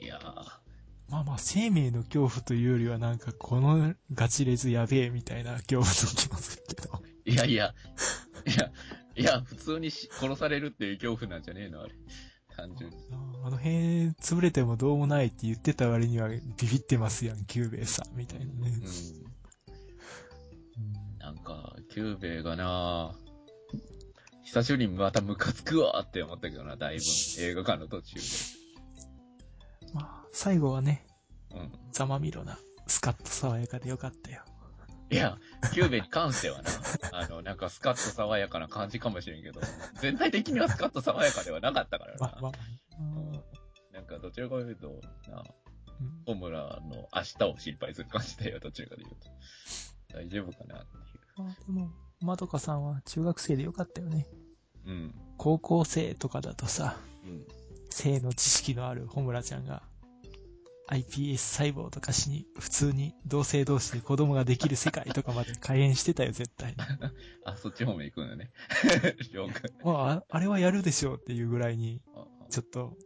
[0.00, 0.22] いやー、
[1.10, 7.02] まあまあ生命の恐怖というよりはなんかこのガチレズやべえみたいな恐怖の気もするけど。
[7.26, 7.74] いやいや、
[8.46, 8.72] いや、
[9.14, 11.82] いや、普通にし殺されるっていう恐怖なんじゃねえの？
[11.82, 11.94] あれ。
[12.56, 12.96] 単純に。
[13.44, 16.40] あの辺潰れてもどうもないって言ってた割にはビ
[16.72, 18.72] ビってますやん、キューベイさんみたいなね。
[20.78, 21.18] うん。
[21.18, 23.14] なんか、キューベイがな
[24.44, 27.02] 久しぶりにまたムカつくわって思ったけどな、だいぶ。
[27.40, 28.22] 映画館の途中で。
[29.92, 31.06] まあ最後はね、
[31.52, 31.72] うん。
[31.92, 34.42] ざまみろな、スカッと爽やかでよかったよ。
[35.10, 35.38] いや、
[35.72, 36.70] キュゥべえに関してはな、
[37.12, 39.60] あの、なんかスカッと爽やかな感じかもしれんけど、
[40.00, 42.18] 全体的にはスカッと爽やかではなかったからな。
[42.20, 42.52] まあまあ、
[42.98, 43.32] うん
[43.92, 49.16] なんかどちらかというと、な、うんほむらの明日を心配する感じだよ、どちらかというと。
[50.12, 50.96] 大丈夫かなって
[51.36, 54.26] まあでも、まどかさんは中学生でよかったよね。
[54.86, 54.90] いう。
[54.90, 55.14] うん。
[55.36, 57.44] 高校生とかだとさ、うん。
[57.90, 59.82] 性の知識のあるホムラちゃんが、
[60.88, 66.76] iPS 細胞とかしに、普通に同性同士で子供ができる世界とかまで開演してたよ、絶対に。
[67.44, 68.50] あ、そっち方面行くのね。
[69.32, 69.72] 了解。
[69.82, 72.96] まあ、ああれはやるでしょうっていうぐらいに、あちょっと、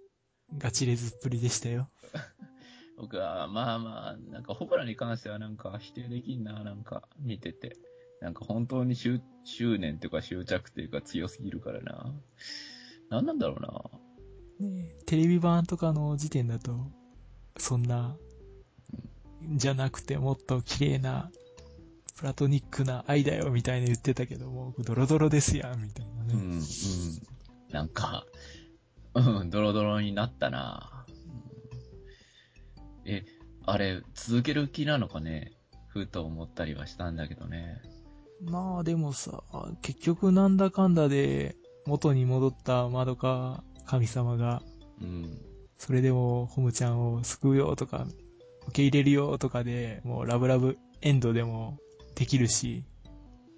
[0.57, 1.89] ガチレズっぷりでしたよ。
[2.97, 7.77] 僕は、まあまあ、なんかホムラに関してはなんか否定できんな、なんか見てて。
[8.21, 12.15] なんか本当に執執念というか執着というか強すぎるからな。
[13.11, 14.67] なんなんだろうな。
[14.69, 16.91] ねテレビ版とかの時点だと、
[17.57, 18.17] そんな、
[19.55, 21.31] じゃなくてもっと綺麗な、
[22.17, 26.35] プラトニックな愛だよみたいな言ってたけども、ドロドロですやん、みたいなね。
[26.35, 26.63] うん、うん。
[27.71, 28.27] なんか、
[29.15, 31.07] うん、ドロドロになったな。
[31.07, 33.25] うんえ、
[33.65, 35.53] あれ、続ける気なのかね？
[35.87, 37.81] ふと思ったりはしたんだけどね。
[38.41, 39.43] まあでもさ、
[39.83, 44.63] 結局なんだかんだで元に戻ったマドカ神様が、
[45.01, 45.39] うん。
[45.79, 48.07] それでもホムちゃんを救うよとか、
[48.69, 51.79] 受け入れるよとかで、もうラブラブエンドでも
[52.15, 52.85] できるし、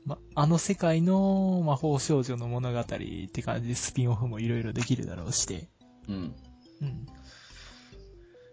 [0.04, 5.68] ま、あの世界の魔法少女の物語って感じでスピンオフもいろいろできるだろうして、
[6.08, 6.34] うん。
[6.82, 7.06] うん。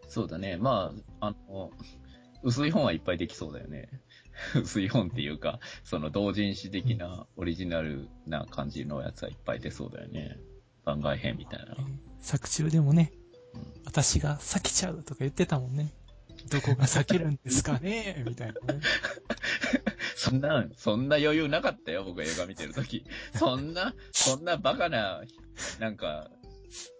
[0.08, 0.58] そうだね。
[0.58, 1.72] まあ、あの、
[2.44, 3.90] 薄い本はいっぱいできそうだよね。
[4.56, 10.38] 薄い本っていうか、その同人誌的なオリジナルな感じのやつはいっぱい出そうだよね。
[10.86, 11.76] 番外編みたいな。
[12.21, 13.12] 作中でもね、
[13.54, 15.93] うん私が避けちゃうとか言ってたもんね。
[16.50, 18.82] どこが避けるんですかね みたいなね。
[20.15, 23.06] そんな、そんな余裕なかったよ、僕映画見てるとき。
[23.36, 25.23] そんな、そんなバカな、
[25.80, 26.30] なんか、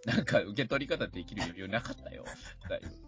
[0.06, 2.24] なんか受け取り方できる余裕なかったよ。
[2.68, 3.07] だいぶ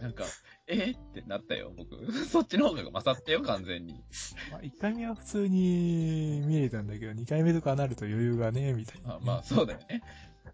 [0.00, 0.24] なんか、
[0.66, 2.10] えってなったよ、僕。
[2.26, 4.02] そっちの方が勝ったよ、完全に。
[4.50, 9.16] まあ、1回目は普通に見れたんだけど、2回目とかなると余裕がね、みたいな。
[9.16, 10.02] あまあ、そうだよね。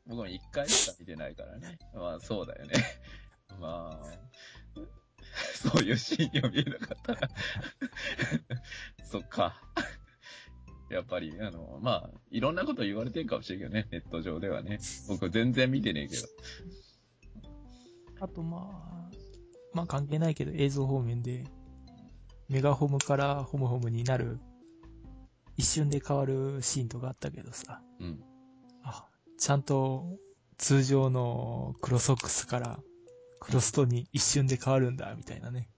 [0.07, 1.79] 僕も一回しか見てないからね。
[1.95, 2.75] まあ、そうだよね。
[3.61, 4.81] まあ、
[5.35, 7.21] そういうシーンには見えなかったな。
[9.07, 9.63] そっか。
[10.91, 14.79] やっぱり、あの、まあ、いろんなこと言われてるかもしれんけどね、ネット上ではね。
[15.09, 16.27] 僕全然見てねえけど。
[18.21, 19.11] あとまあ、
[19.77, 21.45] まあ関係ないけど映像方面で、
[22.49, 24.41] メガホムからホムホムになる、
[25.59, 28.25] 一瞬で変わるシーンとかあったけどさ、うん。
[28.83, 29.07] あ、
[29.39, 30.19] ちゃんと
[30.57, 32.81] 通常のクロソックスから
[33.39, 35.69] クロストに一瞬で変わるんだ、みたいなね。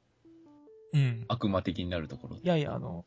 [0.95, 1.25] うん。
[1.27, 2.41] 悪魔的になるところい。
[2.45, 3.05] やいや、あの、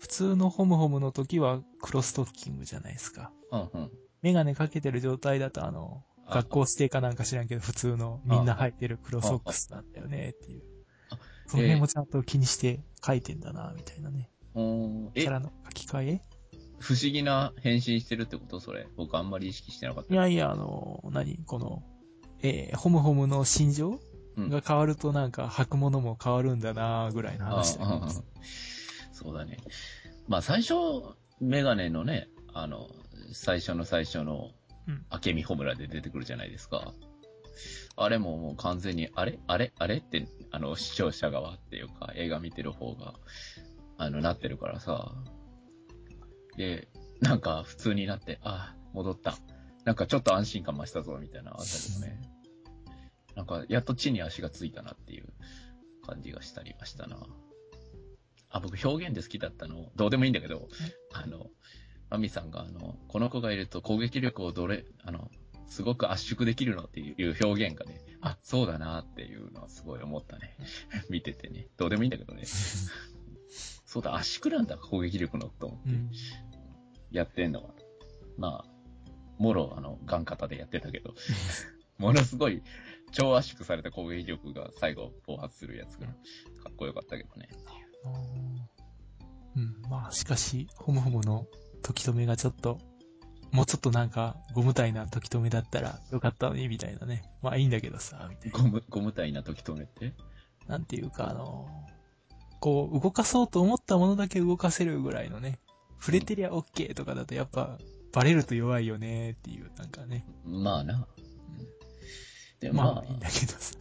[0.00, 3.30] 普通のホムホムの時はクロストッキングじゃないですか。
[3.52, 3.90] うんうん。
[4.20, 10.62] メガネかけてる状態だとあの、あ学校指定かなんか知らんけど、普通のみんな履いてる黒ソックスなんだよねっていう
[11.10, 11.18] あ。
[11.46, 14.30] その辺もちゃんと気にして書いてんだな、みたいなね。
[14.54, 16.22] うーキャ、ラの書き換え？
[16.78, 18.60] 不思議な変身してるってこと？
[18.60, 18.86] それ。
[18.96, 20.12] 僕あんまり意識してなかった。
[20.12, 21.38] いやいや、あの、何？
[21.46, 21.82] この、
[22.42, 24.00] えーホムホムの心情？
[24.36, 28.08] うんが変わるとなんか履くものも変わるんだな、ぐらいの話だよああ
[29.12, 29.58] そうだね。
[30.26, 30.74] まあ最初、
[31.40, 32.88] メガネのね、あの、
[33.32, 34.52] 最初の最初のうん、
[34.86, 36.92] 明美ホムラで出てくるじゃないですか。
[37.96, 39.38] あれももう完全に、あれ？
[39.46, 39.72] あれ？
[39.78, 39.96] あれ？
[39.96, 43.14] って、あの、視聴者側っていうか、映画見てる方が、
[43.98, 45.14] あの、なってるからさ。
[46.56, 46.88] で、
[47.20, 49.36] なんか普通になって、あ、戻った。
[49.84, 52.20] なんかちょっと安心感増したぞ、みたいなあたりもね。
[53.34, 55.26] なんか、やっと地に足がついたなっていう
[56.06, 57.18] 感じがしたりましたな。
[58.48, 60.68] あ、僕表現で好きだったの、どうでもいいんだけど、
[61.12, 61.46] あの、
[62.12, 65.30] マミさんが、あの、この子がいると攻撃力をどれ、あの、
[65.66, 70.54] すごく圧縮できるのっていう表現がね、あ、そうだなっていうのはすごい思ったね。
[71.08, 71.68] 見ててね。
[71.78, 72.42] どうでもいいんだけどね。
[72.44, 76.10] そうだ、圧縮なんだ、攻撃力のと思ってうん。
[77.12, 77.70] やってんのは。
[78.36, 78.64] まあ、
[79.38, 81.14] もろ、あの、ガン型でやってたけど、
[81.96, 82.62] ものすごい、
[83.10, 86.12] 超圧縮された攻撃力が最後暴発するやつが、か
[86.70, 87.48] っこよかったけどね。
[89.56, 91.46] うん、まあ、しかし、ホムホムの
[91.82, 92.78] 時止めがちょっと、
[93.50, 97.22] もうちょっとなんか、ゴム体な時止めだったらよかったのに、みたいなね。
[97.42, 98.58] まあいいんだけどさ、みたいな。
[98.58, 100.14] ゴム、ゴム体な時止めて？
[100.66, 101.68] なんていうか、あの、
[102.60, 105.58] こう、動かそうと思ったものだけ動かせるぐらいのね、
[106.00, 107.78] 触れてりゃ OK とかだとやっぱ、
[108.12, 110.26] バレると弱いよねっていう、なんかね。
[110.44, 111.06] まあな。
[112.60, 113.76] でもまあ、まあ、いいんだけどさ。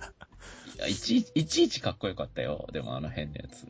[0.75, 2.67] いやいちいち、いちいちかっこよかったよ。
[2.73, 3.67] でもあの変なやつ。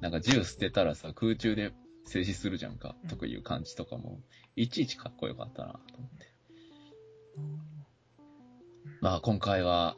[0.00, 1.72] なんか銃捨てたらさ、空中で
[2.04, 2.96] 静止するじゃんか。
[3.08, 4.20] とかいう感じとかも、
[4.56, 6.26] いちいちかっこよかったなと思って。
[9.00, 9.96] まあ今回は、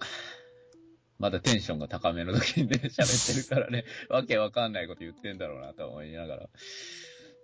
[1.19, 6.51] まだテンションが高めの時にね、 喋ってるからね、わけわかんないこと言ってんだろうなと思いながら。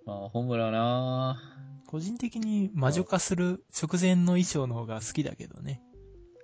[0.06, 1.40] まあ、ホムラな
[1.86, 5.82] 個人的に魔女化する直前の衣装の方が好きだけどね。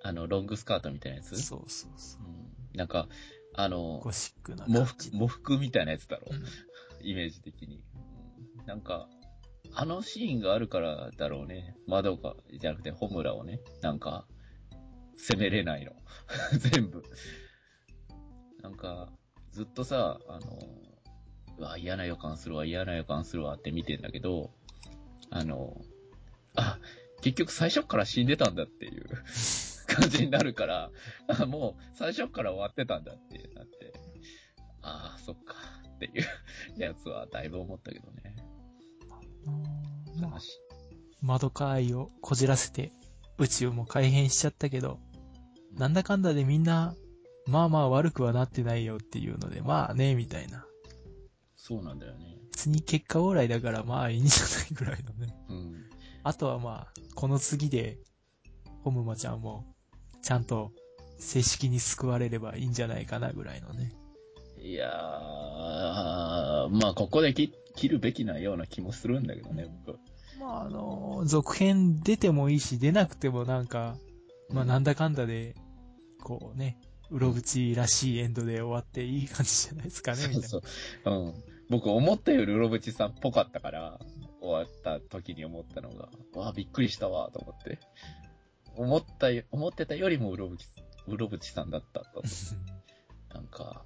[0.03, 1.41] あの、ロングスカートみたいなやつ？
[1.41, 2.21] そうそうそう。
[2.23, 3.09] うんなんか、
[3.55, 5.17] あのゴ、シックな喪服、感じ。
[5.17, 6.35] 喪服みたいなやつだろう。
[6.35, 6.43] ん
[7.01, 7.81] イメージ的に。
[8.67, 9.07] なんか、
[9.73, 11.75] あのシーンがあるからだろうね。
[11.87, 14.25] マドカじゃなくてホムラをね、なんか、
[15.17, 15.93] 攻めれないの。
[16.59, 17.01] 全部。
[18.61, 19.09] なんか、
[19.51, 20.59] ずっとさ、あの、
[21.57, 24.51] うわ、嫌な予感するわ、嫌な予感するわって見てんだけど、
[25.29, 25.81] あの、
[26.55, 26.79] あ、
[27.21, 29.07] 結局最初から死んでたんだっていう
[29.87, 30.91] 感じになるから、
[31.27, 33.93] あもう最初から終わってたんだってなって、
[34.81, 35.55] ああ、そっか
[35.95, 38.35] っていうやつはだいぶ思ったけどね。
[39.47, 40.49] うんまあ悲しい。
[41.21, 42.91] マドカ愛をこじらせて
[43.37, 44.99] 宇宙も改変しちゃったけど、
[45.75, 46.95] なんだかんだでみんな、
[47.45, 50.65] まあまあ悪くはなってないよっていうので、まあね、みたいな。
[51.55, 52.37] そうなんだよね。
[52.51, 55.35] 別に結果往来だからまあいいんじゃないぐらいのね。
[55.49, 55.85] うん。
[56.23, 57.99] あとはまあ、この次で、
[58.83, 59.65] ホムマちゃんも、
[60.21, 60.71] ちゃんと
[61.19, 63.91] 正式に救われればいいんじゃないかなぐらいのね。
[64.59, 64.89] いやー、
[66.69, 69.99] まあここで切切るべきなような気もするんだけどね、僕。
[70.39, 73.95] まああの、続編出てもいいし、出なくてもなんか、
[74.49, 75.55] まあなんだかんだで、
[76.21, 80.47] こうね、うろぶちらしいエンドで終わっていい感じじゃないですかね、みたいな。
[80.47, 80.61] そう
[81.05, 81.13] そう。
[81.13, 81.33] うん。
[81.69, 83.99] 僕思ったよりうろぶちさんっぽかったから、
[84.41, 87.79] 終わった時に思ったのが、わあ、びっくりしたわ、と思って。
[88.75, 90.67] 思ったよ、思ってたよりもうろぶち、
[91.07, 92.23] うろぶちさんだったと。
[93.33, 93.83] なんか、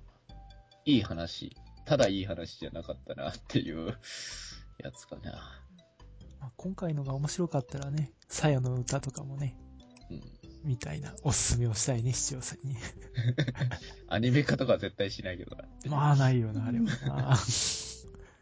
[0.86, 3.98] いい話、ただいい話じゃなかったなっていう
[4.78, 5.32] やつかな。
[6.40, 9.58] まあ今回のが面白かったらね、さやの歌とかもね、
[10.10, 10.22] うん。
[10.64, 12.76] みたいなおすすめをしたいね、視聴者に。
[14.08, 15.64] アニメ化とかは絶対しないけどな。
[15.88, 17.38] まあないよな、あれは な。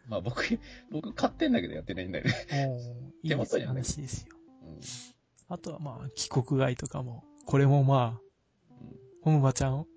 [0.08, 0.60] まあ僕、
[0.91, 2.34] 僕買ってんだけどやってないんだよね。
[3.23, 4.36] いいで話ですよ。
[4.63, 4.80] うん。
[5.47, 8.21] あとはまあ、帰国外とかも、これもまあ、
[8.82, 9.88] うんホムマちゃんを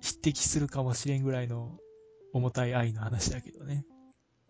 [0.00, 1.78] 匹敵するかもしれんぐらいの
[2.36, 3.86] 重たい愛の話だけどね。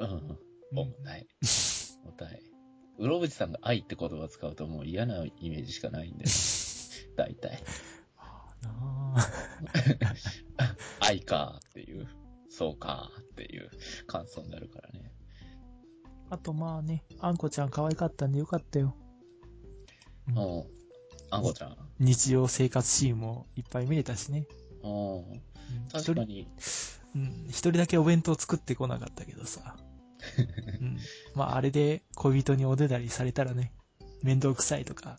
[0.01, 0.39] うん。
[0.73, 1.27] 重たい。
[2.05, 2.43] 重たい。
[2.99, 6.31] うろぶちさんが愛って言葉を使うともう嫌なイメージしかないんだよ。
[7.17, 7.63] 大体。
[8.63, 12.09] なあ愛かっていう、
[12.51, 13.71] そうかっていう
[14.09, 15.13] 感想になるからね。
[16.29, 18.97] あとまあね、あんこちゃん可愛かったんでよかったよ。
[20.29, 20.65] うんうん。
[21.31, 21.77] あんこちゃん？
[22.01, 24.49] 日常生活シーンもいっぱい見れたしね。
[24.83, 25.41] うん。
[25.71, 26.49] うん確かに。
[27.15, 29.77] うん、一人だけお弁当作ってこなかったけどさ。
[30.81, 30.99] うん。
[31.35, 33.73] まああれで恋人におねだりされたらね、
[34.23, 35.19] 面倒くさいとか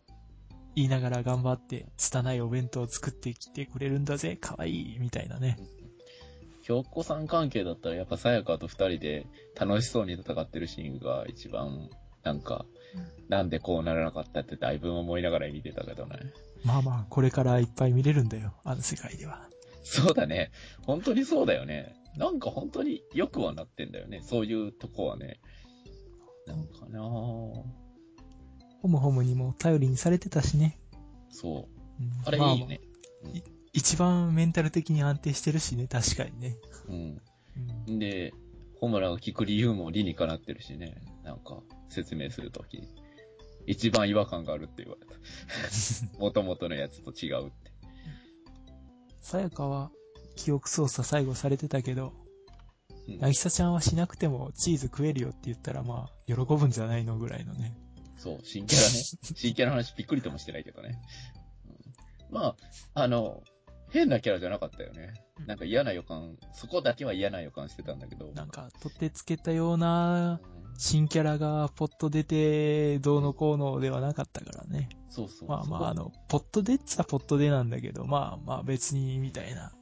[0.75, 5.57] 言いながら頑張って拙いお弁当を作ってきてくれるんだぜ、可愛いみたいなね。
[6.61, 9.25] ひょっこさん関係だったらやっぱさやかと二人で
[9.59, 11.89] 楽しそうに戦ってるシーンが一番、
[12.23, 12.65] なんか、
[13.29, 16.19] なんでこうならなかったってだいぶ思いながら見てたけどね。
[16.63, 19.47] まあまあ、これからいっぱい見れるんだよ、あの世界では。
[19.89, 20.51] そうだね。
[20.85, 21.95] 本当にそうだよね。
[22.17, 24.21] なんか本当によくはなってんだよね。
[24.21, 25.39] そういうとこはね。
[26.45, 27.03] なんかなぁ。
[27.03, 27.63] ホ
[28.87, 30.79] ムホムにも頼りにされてたしね。
[31.29, 31.67] そ
[31.99, 32.03] う。
[32.03, 32.81] うんあれいいよね。
[33.23, 36.57] まあまあ一番メンタル的に安定してるしね、確かにね。
[36.87, 37.21] うん。
[37.87, 38.33] うんで、
[38.79, 40.95] ホムラが聞く理由も理にかなってるしね。
[41.23, 42.81] なんか、説明するとき。
[43.67, 45.13] 一番違和感があるって言われた。
[46.17, 47.66] 元々のやつと違うって。
[49.27, 49.91] さやかは
[50.37, 52.13] 記憶操作最後されてたけど、
[53.09, 57.73] うんなぎさちゃんはしなくてもチーズ食えるよって言ったらまあ、喜ぶんじゃないのぐらいのね。
[58.17, 58.93] そう、新キャラね。
[59.35, 61.01] 新キャラの話びっくりともしてないけどね。
[61.65, 63.43] うんまあ、あの、
[63.89, 65.13] 変なキャラじゃなかったよね。
[65.45, 68.31] なんか嫌な予感、そこだけは嫌な予感してたんだけど。
[68.33, 74.89] なんか、取ってつけたようなうん新キャラがポッと出て、どうのこうのではなかったからね。
[75.09, 75.49] そうそう。
[75.49, 79.73] まあまあ、あの、ポットでっつはポットでなんだけど、まあまあ別に、みたいな。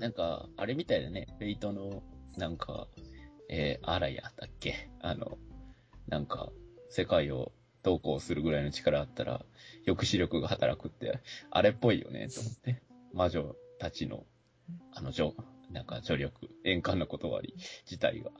[0.00, 1.28] なんか、あれみたいだね。
[1.38, 2.02] フェイトの、
[2.36, 2.88] なんか、
[3.48, 4.90] えー、アラヤだっけ？
[5.00, 5.38] あの、
[6.08, 6.50] なんか、
[6.88, 7.52] 世界を
[7.84, 9.44] どうこうするぐらいの力あったら、
[9.86, 12.82] 抑止力が働くって、あれっぽいよね、と思って。
[13.14, 14.24] 魔女たちの、
[14.92, 15.34] あの、女、
[15.70, 18.32] なんか、助力、円環の断り自体が。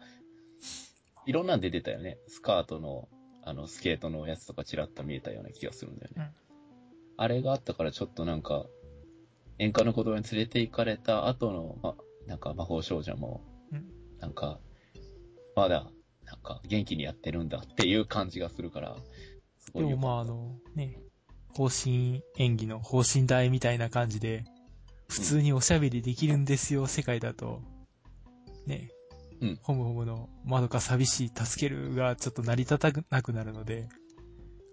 [1.26, 2.18] いろんなん出てたよね。
[2.26, 3.08] スカートの、
[3.42, 6.32] あの、スケートのやつとかチラッと見えたような気がするんだよね。
[7.16, 8.66] あれがあったからちょっとなんか、
[9.58, 11.96] 演歌の子供に連れて行かれた後の、ま、
[12.26, 13.84] なんか魔法少女も、うん。
[14.18, 14.58] なんか、
[15.54, 15.90] まだ、
[16.24, 18.96] なんか元気にやってるんだっていう感じがするから、
[19.74, 20.98] でもまああの、ね、
[21.54, 24.44] 方針演技の方針台みたいな感じで、
[25.08, 27.60] 普通におしゃべりできるんですよ、世界だと、
[28.66, 28.90] ね、
[29.42, 33.88] うんホムホムのまどか寂しい助けるがちょっと成り立たなくなるので、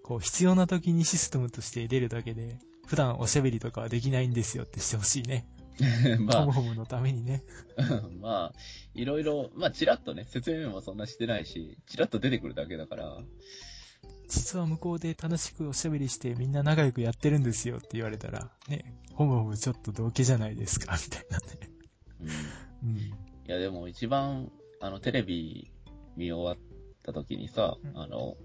[0.04, 5.46] こう必要な時にシステムとして出るだけで、普段おしゃべりとかはできないんですよってしてほしいね。
[6.20, 7.42] まホムホムのためにね。
[7.78, 8.54] あ、まあ、
[8.94, 13.22] いろいろ、まあ、チラッとね、説明もそんなしてないし、チラッと出てくるだけだから、
[14.28, 21.70] 実は向こうで楽しくおしゃべりしてみんな仲良くやってるんですよって言われたら、ね、ホムホムちょっと同系じゃないですか、みたいなね。
[22.80, 22.90] うん。
[22.90, 23.10] いうん。
[23.46, 24.50] や、でも一番、
[24.80, 25.70] あの、テレビ
[26.16, 26.70] 見終わっ
[27.02, 27.98] た時にさ、うん。
[27.98, 28.36] あの、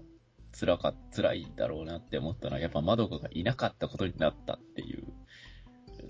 [0.58, 5.04] 辛か、辛いだろうなって思ったのは、やっぱ窓かがいなかったことになったっていう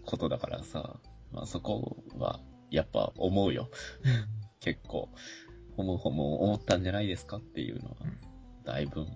[0.05, 1.01] ことだからさ、
[1.33, 3.71] まあそこは、やっぱ思うよ。
[4.61, 5.09] 結構、
[5.77, 9.09] ほもほも思ったんじゃないですかっていうのはうん、だいぶ、うん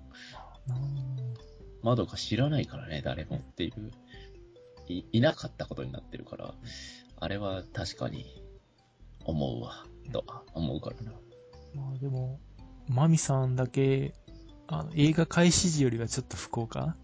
[1.82, 3.90] 窓か知らないからね、誰もっていう、
[4.88, 6.54] い、いなかったことになってるから、
[7.18, 8.26] あれは確かに、
[9.24, 11.12] 思うわ、とは思うからな。
[11.74, 12.40] まあでも、
[12.88, 14.14] マミさんだけ、
[14.66, 16.96] あの、映画開始時よりはちょっと不幸か？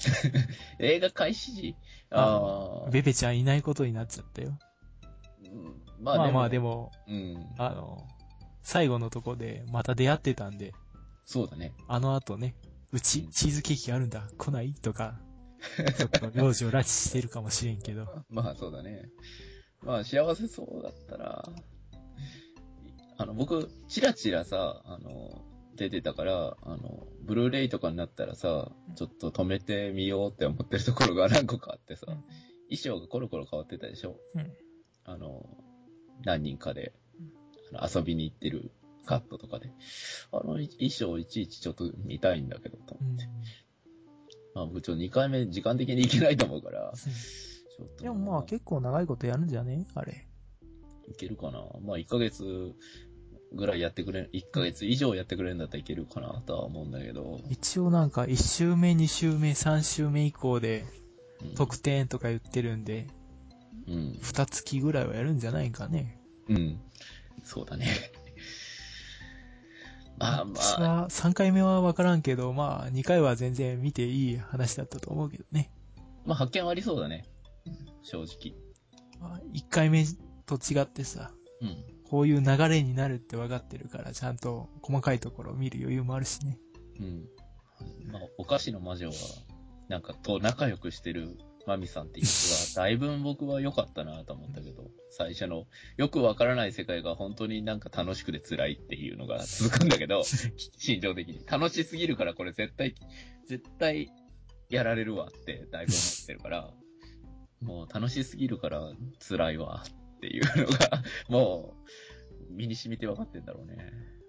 [0.78, 1.76] 映画開始時？
[2.10, 2.90] ああ。
[2.90, 4.58] ベベちゃんいないことになっちゃったよ。
[5.44, 6.58] うんまあまあで。
[6.58, 7.46] も、うん。
[7.58, 8.06] あの、
[8.62, 10.72] 最後のとこでまた出会ってたんで、
[11.24, 11.72] そうだね。
[11.88, 12.54] あの後ね、
[12.92, 14.74] うちうんチーズケーキあるんだ、来ない？
[14.74, 15.20] とか、
[15.96, 18.06] ちょっと幼女を拉致してるかもしれんけど。
[18.28, 19.08] まあそうだね。
[19.82, 21.48] まあ幸せそうだったら、
[23.20, 25.44] あの、僕、チラチラさ、あの、
[25.76, 32.16] 出てたから、あの、ブルーレイとかになったらさ、ちょっと止めてみようって思ってるところが 何個かあってさ、うん。
[32.70, 34.16] 衣装がコロコロ変わってたでしょ？
[34.34, 34.52] うん。
[35.04, 35.44] あの、
[36.24, 36.94] 何人かで、
[37.74, 38.70] あの遊びに行ってる
[39.04, 39.70] カットとかで。
[40.32, 43.24] あの衣装いちいちちょっと見たいんだけど、とうん思って。
[44.54, 48.02] まあ僕ちょっと2回目時間的に行けないと思うから、ちょっと。
[48.04, 49.86] でもまあ結構長いことやるんじゃね？
[49.94, 50.26] あれ。
[51.08, 51.58] いけるかな？
[51.82, 52.72] まあ1ヶ月
[53.52, 57.40] ぐらいやってくれ、1ヶ月以上やってくれるんだったらいけるかなとは思うんだけど。
[57.50, 60.84] 一応なんか1週目、2週目、3週目以降で
[61.42, 63.08] うん特典とか言ってるんで、
[63.88, 63.94] うん。
[64.22, 66.20] 2月ぐらいはやるんじゃないかね。
[66.48, 66.80] うん。
[67.42, 67.86] そうだね。
[70.18, 75.72] まあま私あ、は3回目はわからんけど、まあ2回は全然見ていい話だったと思うけどね。
[76.26, 77.24] まあ発見はありそうだね。
[78.02, 78.54] 正直。
[79.18, 80.04] まあ、1回目
[80.46, 81.99] と違ってさ、うん。
[82.10, 86.58] こういう流れになるって分かってるから、ちゃんと細かいところを見る余裕もあるしね。
[86.98, 87.28] うん。
[88.12, 89.14] まあ、お菓子の魔女は、
[89.88, 91.38] なんか、と仲良くしてる
[91.68, 95.66] マミさんっていう人は、だいぶ僕は良かったなと思ったけど、最初の、
[95.98, 101.46] よくわからない世界が本当になんか楽しくて辛いっていうのが続くんだけど、心情的に。
[101.46, 102.96] 楽しすぎるからこれ絶対、
[103.46, 104.10] 絶対
[104.68, 106.70] やられるわってだいぶ思ってるから、
[107.60, 111.74] もう楽しすぎるから辛いわっていうのが、 も
[112.50, 113.76] う、身に染みて分かってんだろうね。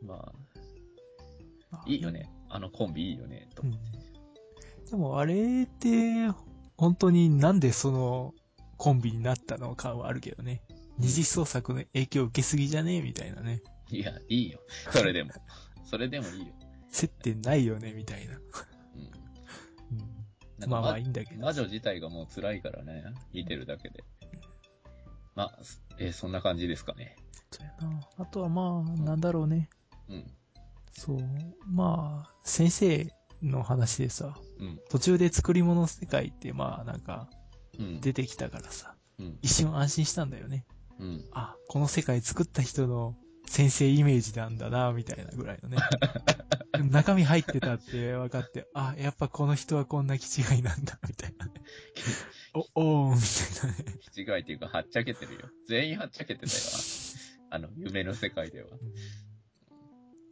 [0.01, 0.33] ま
[1.71, 2.29] あ、いいよね。
[2.49, 3.65] あのコンビいいよね、とう。
[3.65, 3.71] ん。
[4.89, 6.29] でもあれって、
[6.77, 8.33] 本当になんでその
[8.77, 10.63] コンビになったのかはあるけどね。
[10.97, 12.95] 二次創作の影響を受けすぎじゃね？
[12.97, 13.61] えみたいなね。
[13.89, 14.59] いや、いいよ。
[14.91, 15.31] それでも。
[15.85, 16.53] それでもいいよ。
[16.89, 17.93] 接点ないよね？
[17.93, 18.33] みたいな。
[18.35, 18.41] うん。
[20.63, 21.41] うん、まあまあいいんだけど。
[21.41, 24.03] 魔女自体がもう辛いからね、見てるだけで。
[25.35, 25.59] まあ、
[25.99, 27.15] えーそんな感じですかね。
[27.51, 27.99] そうやな。
[28.17, 29.69] あとはまあ、なんだろうね。
[30.09, 30.31] うん。
[30.93, 31.19] そう。
[31.67, 34.79] まあ、先生の話でさ、うん。
[34.89, 37.29] 途中で作り物の世界ってまあなんか
[37.79, 38.01] うん。
[38.01, 39.39] 出てきたからさ、うん。
[39.41, 40.65] 一瞬安心したんだよね。
[40.99, 41.25] うん。
[41.33, 43.15] あ、この世界作った人の
[43.47, 45.77] 先生イメージなんだな、みたいなぐらいのね。
[46.79, 51.53] 中身入ってたって分かって、あ、やっぱこの人はこんな気違いなんだ、みたいなね。
[52.75, 53.21] お、おー、み
[53.59, 53.99] たいなね。
[54.15, 55.39] 違いっていうか、はっちゃけてるよ。
[55.67, 56.51] 全員はっちゃけてたよ。
[57.49, 58.69] あの、夢の世界では。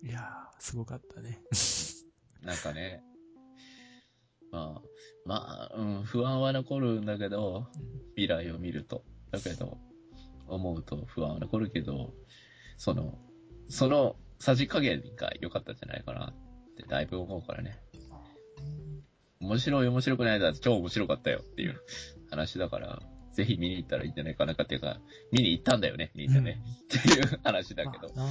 [0.03, 1.41] いやー、すごかったね。
[2.41, 3.03] なんかね、
[4.51, 4.89] まあ、
[5.25, 7.67] まあ、うん、不安は残るんだけど、
[8.15, 9.03] 未来を見ると。
[9.31, 9.77] だけど、
[10.47, 12.13] 思うと不安は残るけど、
[12.77, 13.19] その、
[13.67, 17.77] そのさじ加減が良かったんじゃないかなってだいぶ思うからね。
[19.41, 21.79] 面白い面白くないだ超面白かったよっていう
[22.29, 23.01] 話だから、
[23.33, 24.99] ぜひ見に行ったらいいんじゃないかなかっていうか、
[25.31, 26.61] 見に行ったんだよね、みんなね。
[26.85, 28.13] っていう話だけど。
[28.15, 28.27] まあ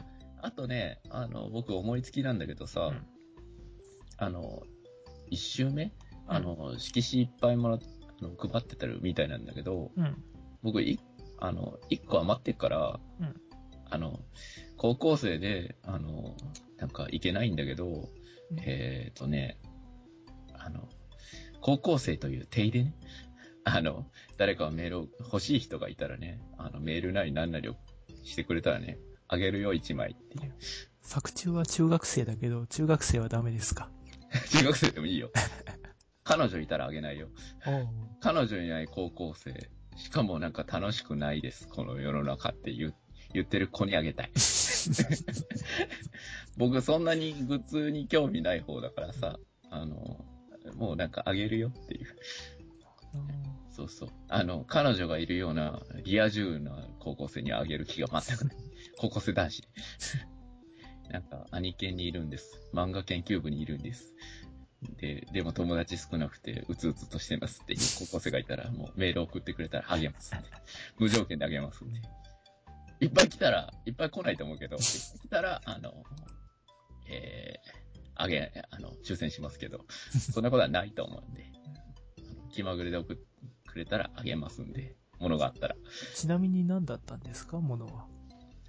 [0.00, 0.04] な
[0.40, 3.06] あとね、あの、僕思いつきなんだけどさ、うん
[4.20, 4.62] あの、
[5.30, 5.92] 一周目
[6.26, 7.80] あの、色紙いっぱいもらっ
[8.20, 10.24] あの配ってたみたいなんだけど、うん。
[10.62, 10.98] 僕、い、
[11.38, 13.40] あの、一個余ってっから、うん
[13.90, 14.20] あの、
[14.76, 16.36] 高校生で、あの、
[16.76, 19.58] なんか行けないんだけど、うんえっ、とね、
[20.54, 20.88] あの、
[21.60, 22.94] 高校生という手でね、
[23.64, 27.76] あの、誰かメールを欲しい人がいたらね、あの、メールなり何なりを
[28.24, 30.54] してくれたらね、あげるよ、一枚っていう。
[31.02, 33.90] 作中は中学生だけど、中学生はダメですか？
[34.50, 35.30] 中学生でもいいよ。
[36.24, 37.28] 彼女いたらあげないよ。
[38.20, 39.70] 彼女いない高校生。
[39.96, 41.66] しかもなんか楽しくないです。
[41.68, 42.94] この世の中って言う
[43.32, 44.30] 言ってる子にあげたい。
[46.56, 49.38] 僕そんなにグッズに興味ない方だからさ、
[49.70, 50.24] あの、
[50.74, 52.06] もうなんかあげるよっていう。
[53.70, 54.08] そうそう。
[54.28, 58.56] あの、彼女がいるようなリア充な高校生にあげる気が全くない。
[58.98, 59.62] 高校生男子。
[61.10, 62.60] なんか、兄犬にいるんです。
[62.74, 64.14] 漫画研究部にいるんです。
[65.00, 70.48] で、でも友達少なくて、うつうつとしてますっていう高校生がいたら、もうメール送ってくれたらあげますんで。
[70.98, 72.00] 無条件であげますんで。
[73.00, 76.02] いっぱい来たら、いっぱい来ないと思うけど、いっぱい来たら、あの、
[77.10, 77.70] えー、
[78.16, 79.84] あげ、あの、抽選しますけど、
[80.32, 81.52] そんなことはないと思うんで、
[82.50, 83.24] 気まぐれで送って
[83.66, 85.76] くれたらあげますんで、ものがあったら。
[86.14, 88.06] ちなみに何だったんですか、ものは？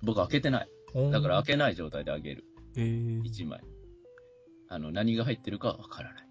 [0.03, 0.69] 僕開けてない。
[1.11, 2.45] だから開けない状態であげる。
[2.75, 3.61] えー、1枚。
[4.69, 6.29] あの、何が入ってるかわからない。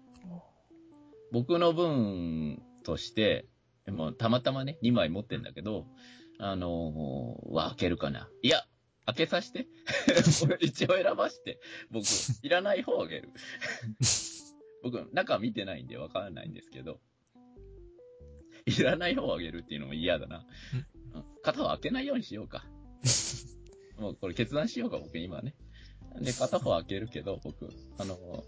[1.31, 3.45] 僕の分として、
[3.85, 5.85] でもたまたまね、2枚持ってんだけど、
[6.39, 8.29] あのーは開けるかな。
[8.41, 8.63] いや、
[9.05, 9.67] 開けさせて。
[10.43, 11.59] 俺一応選ばして。
[11.91, 12.05] 僕、
[12.41, 13.29] いらない方あげる。
[14.81, 17.01] 僕、中見てないんでわからないんですけど、
[18.65, 20.45] いらない方あげるっていうのも嫌だな。
[20.73, 20.85] うん
[21.41, 22.65] 片方開けないようにしようか。
[23.97, 25.55] もうこれ決断しようか、僕今ね。
[26.21, 28.43] で、片方開けるけど、僕、あの、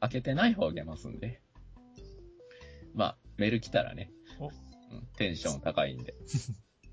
[0.00, 1.42] 開けてない方あげますんで。
[2.94, 4.52] まあ、メール来たらね、おうん
[5.16, 6.14] テンション高いんで。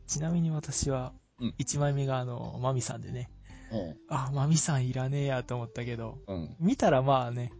[0.07, 3.29] ちなみに私はうん、1枚目があの、マミさんでね、
[3.71, 6.55] うんあ、マミさんいらねえやと思ったけど、うん。
[6.59, 7.51] 見たらまあね、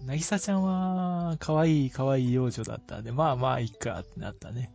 [0.00, 0.06] うん。
[0.06, 4.72] なぎさちゃんは、可愛い可愛い幼女だったんで、まあまあ、いっかってなったね。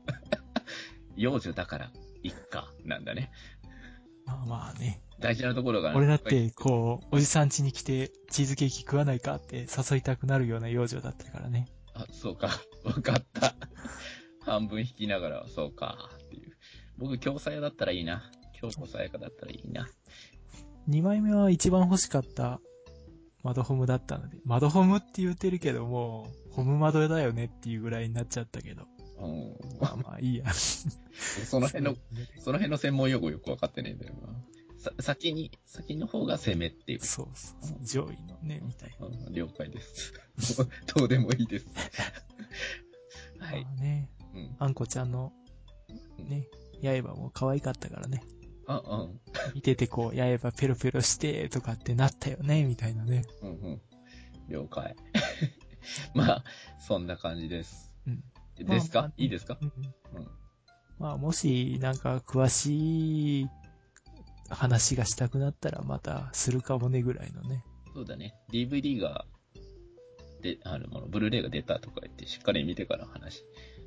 [1.15, 1.91] 幼女だから、
[2.22, 3.32] いっか、なんだね。
[4.26, 5.01] まあまあね。
[5.20, 11.68] 大事なところが、俺だっ、て、こう、おじさん家に来て、チーズケーキ食わないかって誘いたくなるような幼女だったからね。
[11.95, 12.49] あ、そうか、
[12.84, 13.55] わかった。
[14.41, 16.11] 半分引きながら、そうか。
[16.97, 18.31] 僕、京さやだったらいいな。
[18.53, 19.87] 京子さやかだったらいいな。
[20.89, 22.59] 2枚目は一番欲しかった、
[23.43, 28.83] マドホムだったので、マドホムって言ってるけども、ホムマドだよねっていうぐらいになっちゃったけど、
[29.19, 29.57] うん。
[29.79, 30.45] まあまあいいや。
[30.53, 31.95] その辺の、
[32.39, 34.29] その辺の専門用語よくわかってねえんだよな。
[34.77, 36.99] さ、先に、先の方が攻めっていう。
[36.99, 39.07] そうそうそう、上位のね、みたいな。
[39.07, 40.13] うん了解です。
[40.95, 41.67] どうでもいいです。
[43.39, 43.71] はいま。
[43.71, 44.55] あね、うん。
[44.59, 45.33] あんこちゃんの、
[46.17, 46.47] ね、
[46.82, 48.23] 刃も可愛かったからね。
[48.67, 49.19] あ、うん。
[49.55, 53.23] 見ててこう、刃ペロペロして、とかってなったよね、みたいなね。
[53.41, 53.82] うんうん。
[54.49, 54.95] 了解。
[56.13, 56.43] まあ、
[56.80, 57.91] そんな感じです。
[58.05, 58.23] うん。
[58.65, 59.57] ですか、まあいいですか？
[59.61, 60.28] うんうん。
[60.99, 63.47] まあ、もし、なんか、詳しい
[64.49, 67.63] 話がしたくなったら、また、するかもね、ぐらいのね。
[67.93, 68.34] そうだね。
[68.51, 69.25] DVD が、
[70.41, 73.43] で、あるもの、ブルーレイが出たとか言って、しっかり見てから話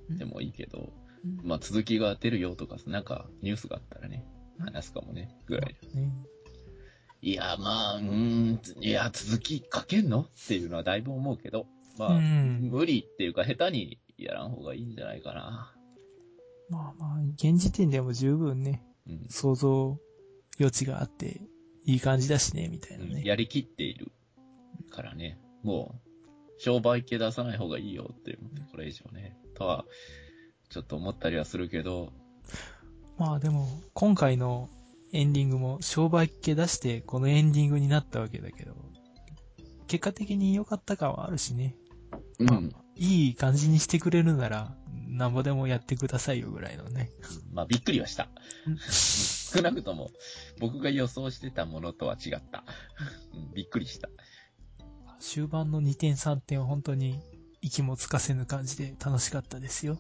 [0.09, 1.00] でもいいけど、うん
[1.43, 4.25] まあ、続きが出るよとか、なんか、ニュースがあったらね、
[4.59, 5.77] 話すかもね、ぐらい。
[5.95, 6.13] ね。
[7.23, 10.23] いや、まあ、うーん、いや、続き書けんの？
[10.23, 11.67] っていうのはだいぶ思うけど、
[11.99, 12.71] まあ、うん。
[12.71, 15.75] 無理っていうか、下手にやらん方がいいんじゃないかな。
[16.71, 19.27] まあまあ、現時点でも十分ね、うん。
[19.29, 19.99] 想像
[20.59, 21.43] 余地があって、
[21.85, 23.23] いい感じだしね、みたいなうんね。
[23.25, 24.13] やりきっている
[24.91, 26.11] からね、もう、
[26.59, 28.39] 商売系出さない方がいいよって、
[28.71, 29.85] これ以上ね、とは、
[30.71, 32.13] ちょっと思ったりはするけど、
[33.19, 34.71] まあでも、今回の
[35.13, 38.75] エンディングも商売っ気出して、このエンディングになったわけだけど、
[39.89, 41.75] 結果的に良かった感はあるしね。
[42.39, 42.73] うん。
[42.95, 44.75] いい感じにしてくれるなら、
[45.09, 47.11] なんぼでもやってくださいよぐらいのね。
[47.53, 48.29] まあ、びっくりはした。
[48.79, 50.11] 少なくとも、
[50.61, 52.65] 僕が予想してたものとは違った。
[53.35, 54.09] うんびっくりした。
[55.19, 57.21] 終盤の2点3点は本当に
[57.61, 59.99] 息もつかせぬ感じで楽しかったですよ。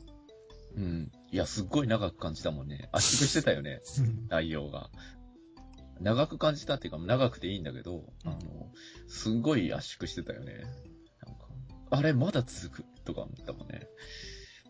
[0.76, 1.12] うん。
[1.30, 2.88] いや、すっごい長く感じたもんね。
[2.92, 3.80] 圧縮してたよね、
[4.28, 4.90] 内容が。
[6.00, 8.38] 長く感じたっていうか、長くていいんだけど、あの、
[9.06, 10.64] すんごい圧縮してたよね。
[11.26, 11.46] なんか、
[11.90, 13.86] あれ、まだ続くとか思ったもんね。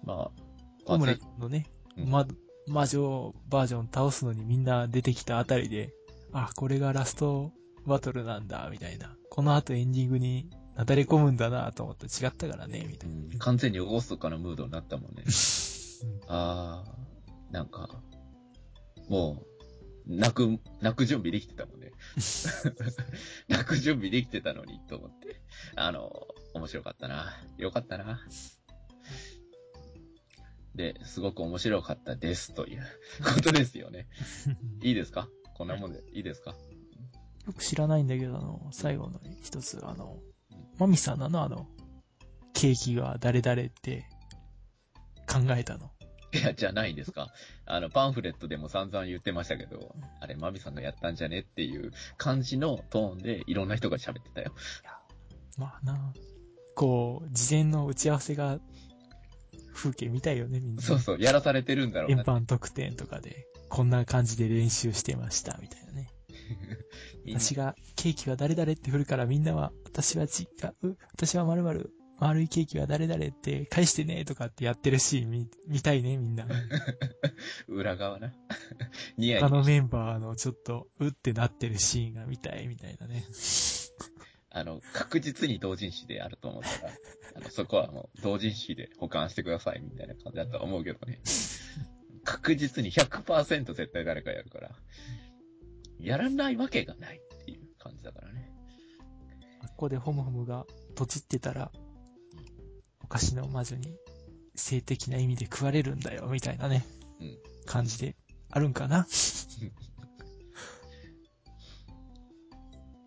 [0.02, 0.42] まあ、
[0.84, 2.26] 小村のね、うんま、
[2.66, 5.92] 魔女バージョン倒すのにみんな出てきたあたりで、
[6.32, 7.52] あ、これがラスト
[7.86, 9.14] バトルなんだ、みたいな。
[9.30, 13.14] この後エンディングになだれ込むんだなと思って違ったからね、みたいな。
[13.14, 15.24] うん完全にゴーストかのムードになったもんね。
[16.28, 18.02] あー、なんか、
[19.08, 19.44] も
[20.06, 21.92] う、泣く、泣く準備できてたもんね。
[23.48, 25.40] 泣く準備できてたのに、と思って。
[25.76, 27.32] あの、面白かったな。
[27.58, 28.20] よかったな。
[30.74, 32.82] で、すごく面白かったです、という
[33.34, 34.08] ことですよね。
[34.82, 35.28] いいですか？
[35.54, 36.54] こんなもんで、いいですか？
[37.46, 40.18] よく知らないんだけど、あの、最後の一つ、あの、
[40.78, 41.68] マミさんなのあの、
[42.54, 44.06] ケーキが誰々って
[45.30, 45.92] 考えたの。
[46.32, 47.28] いや、じゃないですか。
[47.66, 54.52] あの、パンフレットでも散々言ってましたけど、あれ、マミさんがやったんじゃねっていう感じのトーンでいろんな人が喋ってたよ。
[55.58, 56.12] まあな、
[56.74, 58.60] こう、事前の打ち合わせが、
[59.74, 60.82] 風景見たいよね、みんな。
[60.82, 62.24] そうそう、やらされてるんだろう円な。
[62.24, 66.10] 盤特典とかで、こんな感じで練習してました、みたいなね。
[67.24, 70.46] みんな私が、ケーキは誰々って振るからみんなは、私は違
[70.82, 76.46] う、私は〇〇、丸いケーキは誰々って返してね、とかってやってるシーン見、見たいね、みんな。
[77.66, 78.34] 裏側な。
[79.16, 83.24] ニヤニヤ他のメンバーのちょっと、うってなってるシーンが見たい、みたいなね。
[84.52, 86.92] あの、確実に同人誌であると思ったら、
[87.36, 91.22] あの、そこはもう同人誌で保管してくださいみたいな感じだとは思うけどね。
[92.24, 94.76] 確実に100%絶対誰かやるから、
[95.98, 98.52] やらないわけがないっていう感じだからね。
[99.62, 101.72] ここでホムホムが、とちってたら、
[103.10, 103.98] お菓子の魔女に、
[104.54, 106.86] 性的な意味で食われるんだよ、みたいなね、
[107.20, 107.36] うん
[107.66, 108.14] 感じで、
[108.50, 108.98] あるんかな？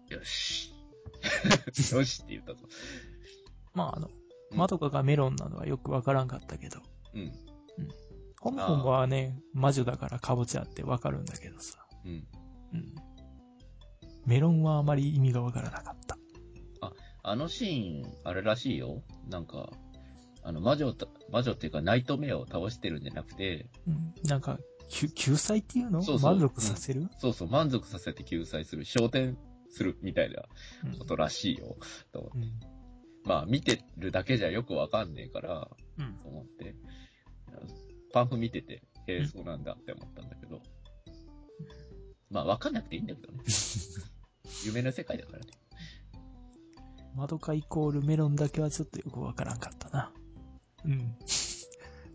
[0.10, 0.74] よし。
[1.96, 2.68] よしって言ったぞ。
[3.74, 4.10] まあ、あの、
[4.52, 6.82] うんまどかがメロンなのはよくわからんかったけど、
[7.14, 7.32] うん。
[8.42, 11.88] ホムホムはね、魔女だからカボチャってわかるんだけどさ。
[12.04, 12.28] うん。
[12.74, 12.96] うん。
[14.26, 16.18] メロンはあまり意味がわからなかった。
[17.26, 19.02] あのシーン、あれらしいよ。
[19.30, 19.72] なんか、
[20.44, 24.14] あの、魔女た、魔女っていうか、ナイトメアを倒してるんじゃなくて、うん。
[24.24, 26.04] なんか、救救済っていうの？
[26.04, 29.38] そうそう満足させる、そうそう、満足させて救済する、昇天
[29.70, 30.44] するみたいな
[30.86, 31.78] うんことらしいよ。
[32.12, 32.60] と思ってうん。
[33.26, 36.14] まあ、見てるだけじゃよくわかんねえから、うん。
[36.16, 36.76] と思って、
[38.12, 40.62] パンフ見てて、へえ、うんそうなんだって思ったんだけど、
[42.30, 43.40] まあ、わかんなくていいんだけどね。
[44.66, 45.46] 夢の世界だからね。
[47.16, 50.12] マドカイコールメロンだけはちょっとよくわからんかったな。
[50.86, 51.16] うん。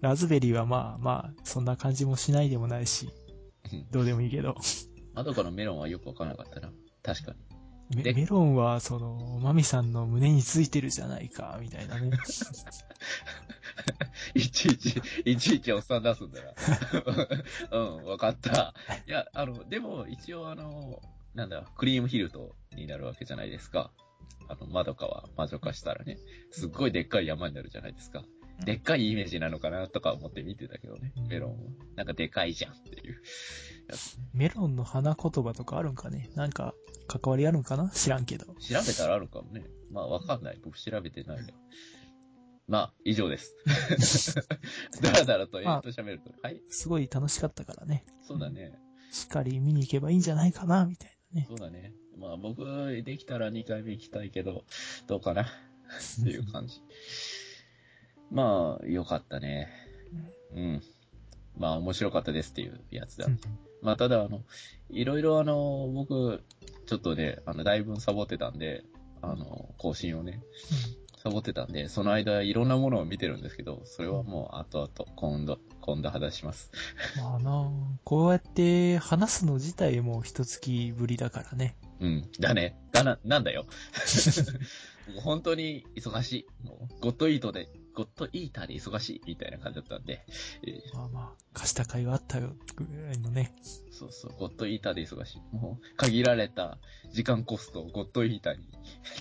[0.00, 3.10] ラズベリーはまあまあ、そんな感じもしないでもないし
[3.72, 4.56] うん、どうでもいいけど。
[5.14, 6.70] まどかのメロンはよくわからなかったな。
[7.02, 8.02] 確かに。
[8.02, 12.10] メロンは、その、マミさんの胸についてるじゃないか、みたいなね。
[14.34, 16.52] いちいち、いちいちおっさん出すんだな。
[17.72, 18.74] うん、わかった。
[19.06, 21.00] いや、あの、でも、一応あの、
[21.34, 23.90] なんだ、クリームヒルトになるわけじゃないですか。
[24.48, 26.18] あの、まどかは魔女化したらね、
[26.50, 28.22] すっごいでっかい山になるじゃないですか。
[28.64, 31.58] でっかいイメージなのかなとか思って見てたけどね、メロンは。
[31.96, 33.22] なんかでかいじゃんっていう。
[34.34, 36.30] メロンの花言葉とかあるんかね？
[36.34, 36.74] なんか、
[37.06, 37.88] 関わりあるんかな？
[37.90, 38.46] 知らんけど。
[38.46, 39.64] 調べたらあるかもね。
[39.90, 40.58] まあわかんない。
[40.62, 41.44] 僕調べてないよ。
[42.66, 43.54] まあ、以上です。
[45.00, 46.30] だらだらとえっと喋ると。
[46.42, 46.60] はい。
[46.68, 48.04] すごい楽しかったからね。
[48.20, 48.78] そうだね。
[49.10, 51.46] しっかり見に行けばいいんじゃないかな、みたいなね。
[51.48, 51.94] そうだね。
[52.18, 54.64] まあ僕、できたら2回目行きたいけど、
[55.06, 55.44] どうかな？
[55.44, 55.46] っ
[56.22, 56.82] ていう感じ。
[58.30, 59.68] まあ、よかったね。
[60.54, 60.82] うん。
[61.56, 63.26] まあ、面白かったですっていうやつだ。
[63.26, 63.38] うん
[63.82, 64.42] まあ、ただ、あの、
[64.90, 66.42] いろいろあの、僕、
[66.86, 68.84] ちょっとね、あの、だいぶサボってたんで、
[69.22, 70.42] あの、更新をね、
[71.22, 76.70] サボってたんで、その間いろんなものを見てるんですけど、それはもう後々、今度、今度話します。
[77.16, 77.70] まあな
[78.04, 81.76] こうやって話すの自体も一月ぶりだからね。
[82.00, 82.28] うん。
[82.38, 82.78] だね。
[82.92, 83.66] だな、なんだよ。
[85.08, 86.66] 僕本当に忙しい。
[86.66, 87.68] もう、ゴッドイートで、
[87.98, 90.24] ゴッドイーターで忙しいみたいな感じだったんで、
[90.62, 93.52] えーまあまあ、貸した甲斐はあったよ、ぐらいのね。
[93.90, 95.56] そうそう、ゴッドイーターで忙しい。
[95.56, 96.78] もう、限られた
[97.10, 98.68] 時間コストをゴッドイーターに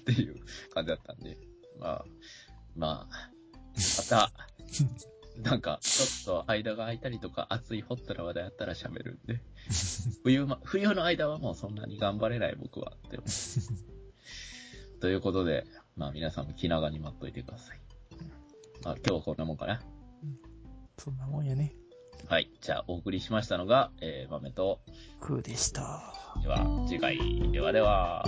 [0.02, 0.36] っていう
[0.76, 1.40] 感じだったんで、
[1.80, 2.06] まあ、
[2.76, 3.30] まあ、
[3.98, 4.32] また、
[5.42, 9.42] なんか、ちょっと間が空いたりとか、熱いホットな話題あったら喋るんで、
[10.22, 15.00] 冬ま、冬の間はもうそんなに頑張れない僕はって思う。
[15.02, 15.66] ということで、
[15.96, 17.87] まあ皆さんも気長に待っといてください。
[18.84, 19.82] まあ今日はこんなもんかな？
[20.98, 21.74] そんなもんやね。
[22.28, 22.52] はい。
[22.62, 24.80] じゃあお送りしましたのが、えー、豆と、
[25.22, 26.14] クーでした。
[26.42, 27.18] では次回、
[27.52, 28.26] ではでは。